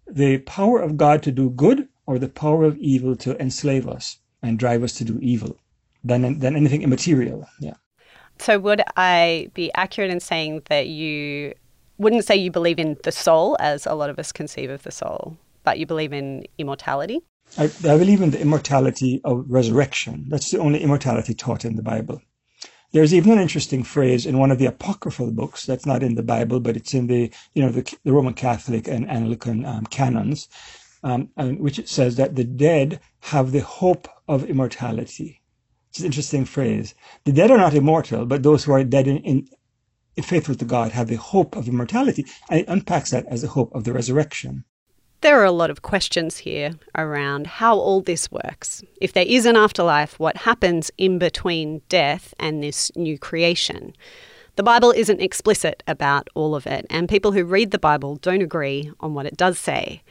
the 0.06 0.40
power 0.40 0.82
of 0.82 0.98
God 0.98 1.24
to 1.24 1.32
do 1.32 1.52
good 1.52 1.88
or 2.06 2.20
the 2.20 2.28
power 2.28 2.66
of 2.66 2.78
evil 2.80 3.16
to 3.16 3.42
enslave 3.42 3.88
us 3.88 4.18
and 4.42 4.60
drive 4.60 4.84
us 4.84 4.92
to 4.96 5.06
do 5.06 5.20
evil 5.22 5.56
than, 6.04 6.40
than 6.40 6.58
anything 6.58 6.82
immaterial. 6.82 7.48
Yeah. 7.62 7.76
So 8.40 8.60
would 8.60 8.82
I 8.98 9.52
be 9.54 9.72
accurate 9.74 10.12
in 10.12 10.20
saying 10.20 10.64
that 10.66 10.88
you 10.90 11.54
wouldn't 11.98 12.26
say 12.26 12.36
you 12.36 12.52
believe 12.52 12.80
in 12.80 12.98
the 13.04 13.12
soul 13.12 13.58
as 13.60 13.86
a 13.86 13.94
lot 13.94 14.10
of 14.10 14.20
us 14.20 14.32
conceive 14.32 14.70
of 14.70 14.84
the 14.84 14.92
soul, 14.92 15.38
but 15.64 15.80
you 15.80 15.86
believe 15.86 16.14
in 16.14 16.46
immortality? 16.58 17.22
I, 17.58 17.66
I 17.66 17.98
believe 17.98 18.22
in 18.22 18.32
the 18.32 18.42
immortality 18.42 19.22
of 19.24 19.46
resurrection. 19.48 20.26
That's 20.30 20.52
the 20.52 20.60
only 20.60 20.82
immortality 20.82 21.34
taught 21.34 21.66
in 21.66 21.76
the 21.76 21.84
Bible. 21.84 22.22
There's 22.94 23.14
even 23.14 23.32
an 23.32 23.40
interesting 23.40 23.84
phrase 23.84 24.26
in 24.26 24.38
one 24.38 24.52
of 24.52 24.60
the 24.60 24.68
apocryphal 24.68 25.32
books 25.32 25.66
that's 25.66 25.86
not 25.86 26.04
in 26.04 26.16
the 26.16 26.24
Bible, 26.24 26.60
but 26.60 26.78
it's 26.78 26.94
in 26.94 27.08
the 27.08 27.32
you 27.54 27.64
know 27.64 27.70
the, 27.70 27.96
the 28.04 28.14
Roman 28.14 28.34
Catholic 28.34 28.88
and 28.88 29.10
Anglican 29.10 29.66
um, 29.66 29.86
canons, 29.88 30.48
um, 31.04 31.30
which 31.36 31.80
it 31.80 31.90
says 31.90 32.16
that 32.18 32.36
the 32.36 32.44
dead 32.44 33.00
have 33.22 33.52
the 33.52 33.62
hope 33.62 34.08
of 34.28 34.46
immortality. 34.46 35.42
It's 35.90 36.00
an 36.00 36.06
interesting 36.06 36.46
phrase. 36.46 36.94
The 37.26 37.32
dead 37.32 37.52
are 37.52 37.58
not 37.58 37.74
immortal, 37.74 38.26
but 38.26 38.44
those 38.44 38.64
who 38.64 38.74
are 38.74 38.84
dead 38.84 39.08
in, 39.08 39.18
in 39.18 39.48
faithful 40.22 40.56
to 40.56 40.66
God 40.66 40.92
have 40.92 41.08
the 41.08 41.16
hope 41.16 41.56
of 41.56 41.68
immortality, 41.68 42.26
and 42.50 42.60
it 42.60 42.68
unpacks 42.68 43.12
that 43.12 43.26
as 43.28 43.42
the 43.42 43.48
hope 43.48 43.74
of 43.74 43.84
the 43.84 43.94
resurrection. 43.94 44.64
There 45.22 45.40
are 45.40 45.46
a 45.46 45.52
lot 45.52 45.70
of 45.70 45.82
questions 45.82 46.40
here 46.40 46.74
around 46.96 47.48
how 47.48 47.78
all 47.78 48.02
this 48.02 48.30
works. 48.30 48.84
If 49.00 49.14
there 49.14 49.26
is 49.26 49.46
an 49.46 49.56
afterlife, 49.56 50.20
what 50.20 50.38
happens 50.38 50.92
in 50.98 51.18
between 51.18 51.82
death 51.88 52.34
and 52.40 52.62
this 52.62 52.92
new 52.96 53.18
creation? 53.18 53.96
The 54.56 54.64
Bible 54.64 54.92
isn't 54.92 55.22
explicit 55.22 55.82
about 55.88 56.28
all 56.36 56.56
of 56.56 56.68
it, 56.68 56.86
and 56.90 57.10
people 57.10 57.32
who 57.32 57.46
read 57.46 57.72
the 57.72 57.80
Bible 57.80 58.18
don't 58.18 58.42
agree 58.42 58.92
on 59.00 59.14
what 59.14 59.26
it 59.26 59.38
does 59.38 59.58
say. 59.58 60.04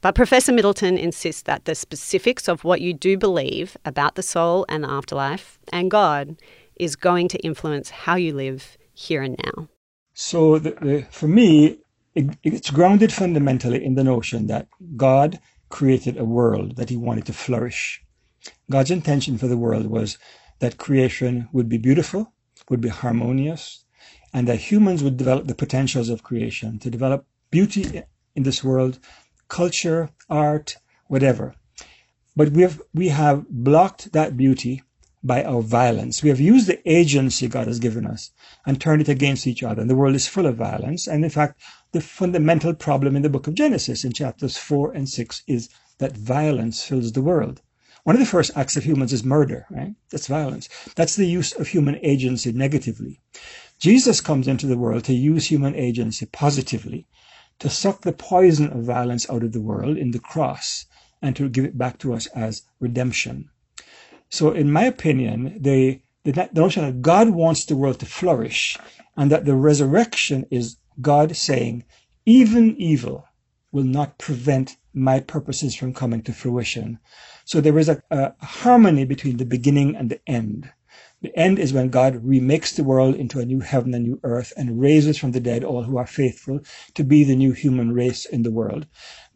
But 0.00 0.14
Professor 0.14 0.52
Middleton 0.52 0.96
insists 0.98 1.42
that 1.42 1.64
the 1.64 1.74
specifics 1.74 2.48
of 2.48 2.64
what 2.64 2.80
you 2.80 2.94
do 2.94 3.16
believe 3.16 3.76
about 3.84 4.14
the 4.14 4.22
soul 4.22 4.64
and 4.68 4.84
the 4.84 4.90
afterlife 4.90 5.58
and 5.72 5.90
God 5.90 6.36
is 6.76 6.96
going 6.96 7.28
to 7.28 7.38
influence 7.38 7.90
how 7.90 8.14
you 8.14 8.32
live 8.32 8.77
here 8.98 9.22
and 9.22 9.36
now. 9.44 9.68
So, 10.12 10.58
the, 10.58 10.70
the, 10.70 11.06
for 11.10 11.28
me, 11.28 11.78
it, 12.14 12.36
it's 12.42 12.70
grounded 12.70 13.12
fundamentally 13.12 13.84
in 13.84 13.94
the 13.94 14.02
notion 14.02 14.48
that 14.48 14.66
God 14.96 15.38
created 15.68 16.16
a 16.16 16.24
world 16.24 16.76
that 16.76 16.90
he 16.90 16.96
wanted 16.96 17.26
to 17.26 17.32
flourish. 17.32 18.02
God's 18.70 18.90
intention 18.90 19.38
for 19.38 19.46
the 19.46 19.56
world 19.56 19.86
was 19.86 20.18
that 20.58 20.78
creation 20.78 21.48
would 21.52 21.68
be 21.68 21.78
beautiful, 21.78 22.32
would 22.68 22.80
be 22.80 22.88
harmonious, 22.88 23.84
and 24.34 24.48
that 24.48 24.58
humans 24.70 25.02
would 25.04 25.16
develop 25.16 25.46
the 25.46 25.54
potentials 25.54 26.08
of 26.08 26.24
creation 26.24 26.78
to 26.80 26.90
develop 26.90 27.24
beauty 27.50 28.02
in 28.34 28.42
this 28.42 28.64
world, 28.64 28.98
culture, 29.48 30.10
art, 30.28 30.76
whatever. 31.06 31.54
But 32.34 32.50
we 32.50 32.62
have, 32.62 32.82
we 32.92 33.08
have 33.08 33.48
blocked 33.48 34.12
that 34.12 34.36
beauty 34.36 34.82
by 35.22 35.42
our 35.42 35.62
violence. 35.62 36.22
We 36.22 36.28
have 36.28 36.40
used 36.40 36.66
the 36.66 36.80
agency 36.88 37.48
God 37.48 37.66
has 37.66 37.78
given 37.78 38.06
us 38.06 38.30
and 38.66 38.80
turned 38.80 39.02
it 39.02 39.08
against 39.08 39.46
each 39.46 39.62
other. 39.62 39.80
And 39.80 39.90
the 39.90 39.96
world 39.96 40.14
is 40.14 40.28
full 40.28 40.46
of 40.46 40.56
violence. 40.56 41.06
And 41.06 41.24
in 41.24 41.30
fact, 41.30 41.60
the 41.92 42.00
fundamental 42.00 42.74
problem 42.74 43.16
in 43.16 43.22
the 43.22 43.28
book 43.28 43.46
of 43.46 43.54
Genesis 43.54 44.04
in 44.04 44.12
chapters 44.12 44.56
4 44.56 44.92
and 44.92 45.08
6 45.08 45.42
is 45.46 45.68
that 45.98 46.16
violence 46.16 46.84
fills 46.84 47.12
the 47.12 47.22
world. 47.22 47.60
One 48.04 48.14
of 48.14 48.20
the 48.20 48.26
first 48.26 48.52
acts 48.56 48.76
of 48.76 48.84
humans 48.84 49.12
is 49.12 49.24
murder, 49.24 49.66
right? 49.70 49.94
That's 50.10 50.28
violence. 50.28 50.68
That's 50.94 51.16
the 51.16 51.26
use 51.26 51.52
of 51.52 51.68
human 51.68 51.98
agency 52.02 52.52
negatively. 52.52 53.20
Jesus 53.78 54.20
comes 54.20 54.48
into 54.48 54.66
the 54.66 54.78
world 54.78 55.04
to 55.04 55.12
use 55.12 55.46
human 55.46 55.74
agency 55.74 56.26
positively, 56.26 57.06
to 57.58 57.68
suck 57.68 58.02
the 58.02 58.12
poison 58.12 58.70
of 58.70 58.84
violence 58.84 59.28
out 59.28 59.42
of 59.42 59.52
the 59.52 59.60
world 59.60 59.98
in 59.98 60.12
the 60.12 60.20
cross, 60.20 60.86
and 61.20 61.34
to 61.36 61.48
give 61.48 61.64
it 61.64 61.76
back 61.76 61.98
to 61.98 62.14
us 62.14 62.26
as 62.28 62.62
redemption. 62.80 63.50
So, 64.30 64.52
in 64.52 64.70
my 64.70 64.84
opinion, 64.84 65.56
the, 65.60 66.00
the, 66.24 66.32
the 66.32 66.60
notion 66.60 66.84
that 66.84 67.00
God 67.00 67.30
wants 67.30 67.64
the 67.64 67.76
world 67.76 68.00
to 68.00 68.06
flourish 68.06 68.76
and 69.16 69.30
that 69.30 69.44
the 69.44 69.54
resurrection 69.54 70.46
is 70.50 70.76
God 71.00 71.34
saying, 71.34 71.84
even 72.26 72.76
evil 72.76 73.24
will 73.72 73.84
not 73.84 74.18
prevent 74.18 74.76
my 74.92 75.20
purposes 75.20 75.74
from 75.74 75.94
coming 75.94 76.22
to 76.22 76.32
fruition. 76.32 76.98
So 77.44 77.60
there 77.60 77.78
is 77.78 77.88
a, 77.88 78.02
a, 78.10 78.34
harmony 78.44 79.04
between 79.04 79.38
the 79.38 79.46
beginning 79.46 79.96
and 79.96 80.10
the 80.10 80.20
end. 80.26 80.70
The 81.22 81.36
end 81.36 81.58
is 81.58 81.72
when 81.72 81.88
God 81.88 82.22
remakes 82.22 82.72
the 82.72 82.84
world 82.84 83.14
into 83.14 83.40
a 83.40 83.46
new 83.46 83.60
heaven 83.60 83.94
and 83.94 84.04
new 84.04 84.20
earth 84.22 84.52
and 84.56 84.80
raises 84.80 85.18
from 85.18 85.32
the 85.32 85.40
dead 85.40 85.64
all 85.64 85.84
who 85.84 85.96
are 85.96 86.06
faithful 86.06 86.60
to 86.94 87.02
be 87.02 87.24
the 87.24 87.36
new 87.36 87.52
human 87.52 87.92
race 87.92 88.24
in 88.24 88.42
the 88.42 88.50
world. 88.50 88.86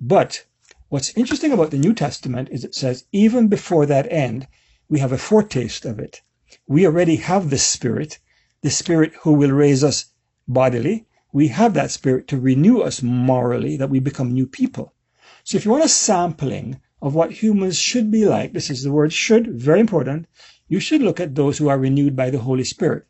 But 0.00 0.44
what's 0.90 1.16
interesting 1.16 1.52
about 1.52 1.70
the 1.70 1.78
New 1.78 1.94
Testament 1.94 2.48
is 2.50 2.64
it 2.64 2.74
says, 2.74 3.05
even 3.12 3.48
before 3.48 3.87
that 3.87 4.11
end, 4.12 4.46
we 4.88 4.99
have 4.99 5.12
a 5.12 5.18
foretaste 5.18 5.85
of 5.85 5.99
it. 5.99 6.21
We 6.66 6.87
already 6.87 7.16
have 7.16 7.51
the 7.51 7.59
Spirit, 7.59 8.18
the 8.62 8.71
Spirit 8.71 9.12
who 9.23 9.33
will 9.33 9.53
raise 9.53 9.83
us 9.83 10.07
bodily. 10.47 11.07
We 11.33 11.49
have 11.49 11.75
that 11.75 11.90
Spirit 11.90 12.29
to 12.29 12.38
renew 12.38 12.81
us 12.81 13.03
morally, 13.03 13.77
that 13.77 13.90
we 13.90 14.01
become 14.01 14.33
new 14.33 14.47
people. 14.47 14.95
So 15.45 15.57
if 15.57 15.64
you 15.64 15.71
want 15.71 15.85
a 15.85 15.88
sampling 15.88 16.81
of 17.01 17.14
what 17.14 17.33
humans 17.42 17.79
should 17.79 18.11
be 18.11 18.27
like, 18.27 18.53
this 18.53 18.71
is 18.71 18.83
the 18.83 18.92
word 18.92 19.12
should, 19.12 19.49
very 19.49 19.81
important, 19.81 20.27
you 20.68 20.79
should 20.79 21.03
look 21.03 21.21
at 21.21 21.35
those 21.35 21.59
who 21.59 21.68
are 21.68 21.79
renewed 21.79 22.14
by 22.14 22.31
the 22.31 22.38
Holy 22.38 22.64
Spirit, 22.64 23.07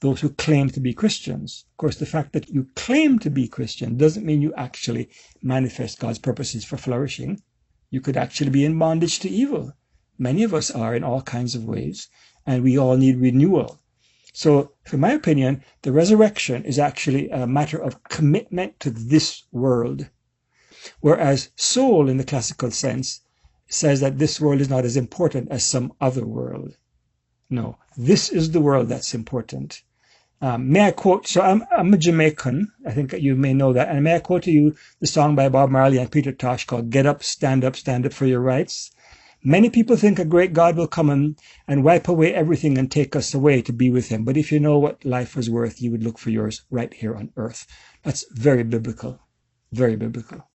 those 0.00 0.20
who 0.20 0.30
claim 0.30 0.68
to 0.70 0.80
be 0.80 0.92
Christians. 0.92 1.64
Of 1.70 1.76
course, 1.76 1.96
the 1.96 2.06
fact 2.06 2.32
that 2.32 2.48
you 2.48 2.66
claim 2.74 3.18
to 3.20 3.30
be 3.30 3.46
Christian 3.46 3.96
doesn't 3.96 4.26
mean 4.26 4.42
you 4.42 4.52
actually 4.54 5.10
manifest 5.42 6.00
God's 6.00 6.18
purposes 6.18 6.64
for 6.64 6.76
flourishing. 6.76 7.40
You 7.90 8.00
could 8.00 8.16
actually 8.16 8.50
be 8.50 8.64
in 8.64 8.78
bondage 8.78 9.18
to 9.20 9.28
evil. 9.28 9.72
Many 10.22 10.42
of 10.42 10.52
us 10.52 10.70
are 10.70 10.94
in 10.94 11.02
all 11.02 11.22
kinds 11.22 11.54
of 11.54 11.64
ways, 11.64 12.08
and 12.44 12.62
we 12.62 12.76
all 12.78 12.98
need 12.98 13.16
renewal. 13.16 13.80
So, 14.34 14.72
in 14.92 15.00
my 15.00 15.12
opinion, 15.12 15.64
the 15.80 15.92
resurrection 15.92 16.62
is 16.66 16.78
actually 16.78 17.30
a 17.30 17.46
matter 17.46 17.78
of 17.78 18.04
commitment 18.04 18.78
to 18.80 18.90
this 18.90 19.44
world. 19.50 20.10
Whereas 21.00 21.48
soul, 21.56 22.10
in 22.10 22.18
the 22.18 22.24
classical 22.24 22.70
sense, 22.70 23.22
says 23.66 24.00
that 24.00 24.18
this 24.18 24.38
world 24.38 24.60
is 24.60 24.68
not 24.68 24.84
as 24.84 24.94
important 24.94 25.50
as 25.50 25.64
some 25.64 25.94
other 26.02 26.26
world. 26.26 26.76
No, 27.48 27.78
this 27.96 28.28
is 28.28 28.50
the 28.50 28.60
world 28.60 28.90
that's 28.90 29.14
important. 29.14 29.80
Um, 30.42 30.70
may 30.70 30.88
I 30.88 30.90
quote? 30.90 31.26
So 31.28 31.40
I'm, 31.40 31.64
I'm 31.74 31.94
a 31.94 31.98
Jamaican. 31.98 32.70
I 32.86 32.90
think 32.92 33.14
you 33.14 33.36
may 33.36 33.54
know 33.54 33.72
that. 33.72 33.88
And 33.88 34.04
may 34.04 34.16
I 34.16 34.20
quote 34.20 34.42
to 34.42 34.50
you 34.50 34.76
the 35.00 35.06
song 35.06 35.34
by 35.34 35.48
Bob 35.48 35.70
Marley 35.70 35.96
and 35.96 36.12
Peter 36.12 36.32
Tosh 36.32 36.66
called 36.66 36.90
"Get 36.90 37.06
Up, 37.06 37.22
Stand 37.22 37.64
Up, 37.64 37.74
Stand 37.74 38.04
Up 38.04 38.12
for 38.12 38.26
Your 38.26 38.40
Rights." 38.40 38.90
Many 39.42 39.70
people 39.70 39.96
think 39.96 40.18
a 40.18 40.24
great 40.24 40.52
God 40.52 40.76
will 40.76 40.86
come 40.86 41.08
and, 41.08 41.38
and 41.66 41.82
wipe 41.82 42.08
away 42.08 42.34
everything 42.34 42.76
and 42.76 42.90
take 42.90 43.16
us 43.16 43.32
away 43.32 43.62
to 43.62 43.72
be 43.72 43.90
with 43.90 44.08
him. 44.08 44.24
But 44.24 44.36
if 44.36 44.52
you 44.52 44.60
know 44.60 44.78
what 44.78 45.04
life 45.04 45.34
was 45.34 45.48
worth, 45.48 45.80
you 45.80 45.90
would 45.90 46.04
look 46.04 46.18
for 46.18 46.30
yours 46.30 46.62
right 46.70 46.92
here 46.92 47.16
on 47.16 47.32
earth. 47.36 47.66
That's 48.02 48.24
very 48.32 48.64
biblical. 48.64 49.18
Very 49.72 49.96
biblical. 49.96 50.46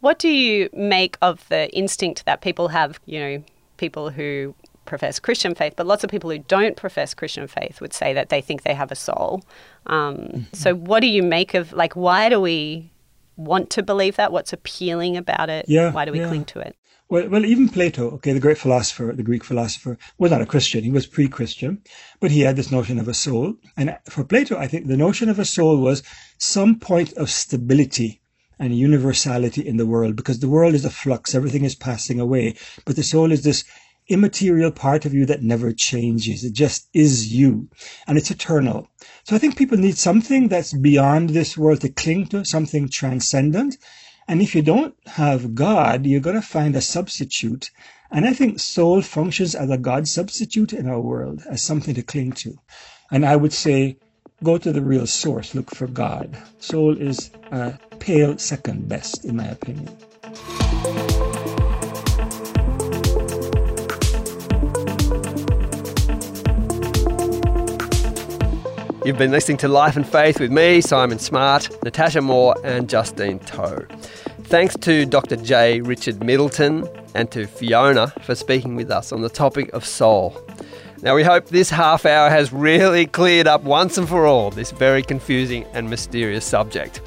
What 0.00 0.18
do 0.18 0.28
you 0.28 0.68
make 0.72 1.16
of 1.22 1.48
the 1.48 1.70
instinct 1.74 2.24
that 2.26 2.42
people 2.42 2.68
have, 2.68 3.00
you 3.06 3.18
know, 3.18 3.44
people 3.76 4.10
who 4.10 4.54
profess 4.84 5.18
Christian 5.18 5.54
faith, 5.54 5.74
but 5.76 5.86
lots 5.86 6.04
of 6.04 6.10
people 6.10 6.30
who 6.30 6.38
don't 6.38 6.76
profess 6.76 7.14
Christian 7.14 7.46
faith 7.46 7.80
would 7.80 7.92
say 7.92 8.12
that 8.12 8.28
they 8.28 8.40
think 8.40 8.62
they 8.62 8.74
have 8.74 8.92
a 8.92 8.96
soul. 8.96 9.42
Um, 9.86 10.16
mm-hmm. 10.16 10.42
So, 10.52 10.74
what 10.74 11.00
do 11.00 11.06
you 11.06 11.22
make 11.22 11.54
of, 11.54 11.72
like, 11.72 11.94
why 11.94 12.28
do 12.28 12.40
we 12.40 12.90
want 13.36 13.70
to 13.70 13.82
believe 13.82 14.16
that? 14.16 14.32
What's 14.32 14.52
appealing 14.52 15.16
about 15.16 15.48
it? 15.48 15.66
Yeah, 15.68 15.92
Why 15.92 16.04
do 16.04 16.12
we 16.12 16.20
yeah. 16.20 16.28
cling 16.28 16.44
to 16.46 16.60
it? 16.60 16.76
Well, 17.12 17.28
well, 17.28 17.44
even 17.44 17.68
Plato, 17.68 18.08
okay, 18.12 18.32
the 18.32 18.40
great 18.40 18.56
philosopher, 18.56 19.12
the 19.14 19.22
Greek 19.22 19.44
philosopher, 19.44 19.98
was 20.16 20.30
not 20.30 20.40
a 20.40 20.46
Christian. 20.46 20.82
He 20.82 20.90
was 20.90 21.06
pre-Christian, 21.06 21.82
but 22.20 22.30
he 22.30 22.40
had 22.40 22.56
this 22.56 22.70
notion 22.70 22.98
of 22.98 23.06
a 23.06 23.12
soul. 23.12 23.56
And 23.76 23.98
for 24.08 24.24
Plato, 24.24 24.56
I 24.56 24.66
think 24.66 24.86
the 24.86 24.96
notion 24.96 25.28
of 25.28 25.38
a 25.38 25.44
soul 25.44 25.76
was 25.76 26.02
some 26.38 26.78
point 26.78 27.12
of 27.12 27.28
stability 27.28 28.22
and 28.58 28.74
universality 28.74 29.60
in 29.60 29.76
the 29.76 29.84
world, 29.84 30.16
because 30.16 30.38
the 30.38 30.48
world 30.48 30.72
is 30.72 30.86
a 30.86 30.90
flux, 30.90 31.34
everything 31.34 31.66
is 31.66 31.74
passing 31.74 32.18
away. 32.18 32.56
But 32.86 32.96
the 32.96 33.02
soul 33.02 33.30
is 33.30 33.44
this 33.44 33.64
immaterial 34.08 34.70
part 34.70 35.04
of 35.04 35.12
you 35.12 35.26
that 35.26 35.42
never 35.42 35.70
changes. 35.70 36.44
It 36.44 36.54
just 36.54 36.88
is 36.94 37.30
you, 37.30 37.68
and 38.06 38.16
it's 38.16 38.30
eternal. 38.30 38.88
So 39.24 39.36
I 39.36 39.38
think 39.38 39.58
people 39.58 39.76
need 39.76 39.98
something 39.98 40.48
that's 40.48 40.72
beyond 40.72 41.28
this 41.28 41.58
world 41.58 41.82
to 41.82 41.90
cling 41.90 42.28
to, 42.28 42.46
something 42.46 42.88
transcendent. 42.88 43.76
And 44.32 44.40
if 44.40 44.54
you 44.54 44.62
don't 44.62 44.94
have 45.08 45.54
God, 45.54 46.06
you're 46.06 46.22
going 46.22 46.40
to 46.40 46.48
find 46.56 46.74
a 46.74 46.80
substitute. 46.80 47.70
And 48.10 48.24
I 48.24 48.32
think 48.32 48.60
soul 48.60 49.02
functions 49.02 49.54
as 49.54 49.68
a 49.68 49.76
God 49.76 50.08
substitute 50.08 50.72
in 50.72 50.88
our 50.88 51.00
world, 51.00 51.42
as 51.50 51.62
something 51.62 51.94
to 51.96 52.02
cling 52.02 52.32
to. 52.40 52.56
And 53.10 53.26
I 53.26 53.36
would 53.36 53.52
say, 53.52 53.98
go 54.42 54.56
to 54.56 54.72
the 54.72 54.80
real 54.80 55.06
source, 55.06 55.54
look 55.54 55.74
for 55.74 55.86
God. 55.86 56.34
Soul 56.60 56.96
is 56.96 57.30
a 57.50 57.78
pale 57.98 58.38
second 58.38 58.88
best, 58.88 59.26
in 59.26 59.36
my 59.36 59.48
opinion. 59.48 59.94
You've 69.04 69.18
been 69.18 69.32
listening 69.32 69.56
to 69.58 69.66
Life 69.68 69.96
and 69.96 70.06
Faith 70.06 70.38
with 70.38 70.52
me, 70.52 70.80
Simon 70.80 71.18
Smart, 71.18 71.68
Natasha 71.82 72.20
Moore, 72.20 72.54
and 72.62 72.88
Justine 72.88 73.40
Toh. 73.40 73.84
Thanks 74.44 74.76
to 74.76 75.04
Dr. 75.06 75.34
J. 75.34 75.80
Richard 75.80 76.22
Middleton 76.22 76.88
and 77.16 77.28
to 77.32 77.48
Fiona 77.48 78.14
for 78.22 78.36
speaking 78.36 78.76
with 78.76 78.92
us 78.92 79.10
on 79.10 79.20
the 79.20 79.28
topic 79.28 79.72
of 79.72 79.84
soul. 79.84 80.40
Now, 81.02 81.16
we 81.16 81.24
hope 81.24 81.46
this 81.46 81.68
half 81.68 82.06
hour 82.06 82.30
has 82.30 82.52
really 82.52 83.06
cleared 83.06 83.48
up 83.48 83.64
once 83.64 83.98
and 83.98 84.08
for 84.08 84.24
all 84.24 84.52
this 84.52 84.70
very 84.70 85.02
confusing 85.02 85.64
and 85.72 85.90
mysterious 85.90 86.44
subject. 86.44 87.00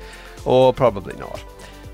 Or 0.43 0.73
probably 0.73 1.15
not. 1.15 1.41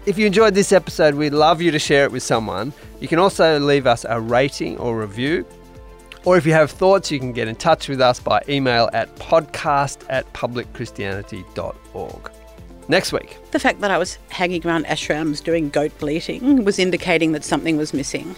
If 0.07 0.17
you 0.17 0.25
enjoyed 0.25 0.55
this 0.55 0.71
episode, 0.71 1.13
we'd 1.13 1.29
love 1.29 1.61
you 1.61 1.69
to 1.69 1.79
share 1.79 2.05
it 2.05 2.11
with 2.11 2.23
someone. 2.23 2.73
You 2.99 3.07
can 3.07 3.19
also 3.19 3.59
leave 3.59 3.85
us 3.85 4.03
a 4.09 4.19
rating 4.19 4.79
or 4.79 4.99
review. 4.99 5.45
Or 6.23 6.37
if 6.37 6.45
you 6.45 6.53
have 6.53 6.69
thoughts, 6.69 7.11
you 7.11 7.19
can 7.19 7.31
get 7.31 7.47
in 7.47 7.55
touch 7.55 7.89
with 7.89 7.99
us 7.99 8.19
by 8.19 8.43
email 8.47 8.89
at 8.93 9.15
podcast 9.15 10.05
at 10.09 10.31
publicchristianity.org. 10.33 12.31
Next 12.87 13.13
week. 13.13 13.37
The 13.51 13.59
fact 13.59 13.81
that 13.81 13.89
I 13.89 13.97
was 13.97 14.17
hanging 14.29 14.65
around 14.65 14.85
ashrams 14.85 15.43
doing 15.43 15.69
goat 15.69 15.97
bleating 15.99 16.63
was 16.65 16.77
indicating 16.77 17.31
that 17.31 17.43
something 17.43 17.77
was 17.77 17.93
missing. 17.93 18.35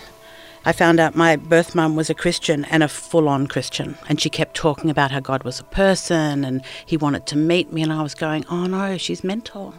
I 0.65 0.71
found 0.71 1.01
out 1.01 1.13
my 1.15 1.35
birth 1.35 1.75
mum 1.75 1.97
was 1.97 2.09
a 2.09 2.13
Christian 2.13 2.63
and 2.65 2.83
a 2.83 2.87
full 2.87 3.27
on 3.27 3.47
Christian. 3.47 3.97
And 4.07 4.21
she 4.21 4.29
kept 4.29 4.55
talking 4.55 4.89
about 4.89 5.11
how 5.11 5.19
God 5.19 5.43
was 5.43 5.59
a 5.59 5.65
person 5.65 6.45
and 6.45 6.63
he 6.85 6.95
wanted 6.95 7.27
to 7.27 7.35
meet 7.35 7.73
me. 7.73 7.81
And 7.81 7.91
I 7.91 8.01
was 8.01 8.15
going, 8.15 8.45
oh 8.49 8.65
no, 8.65 8.97
she's 8.97 9.25
mental. 9.25 9.73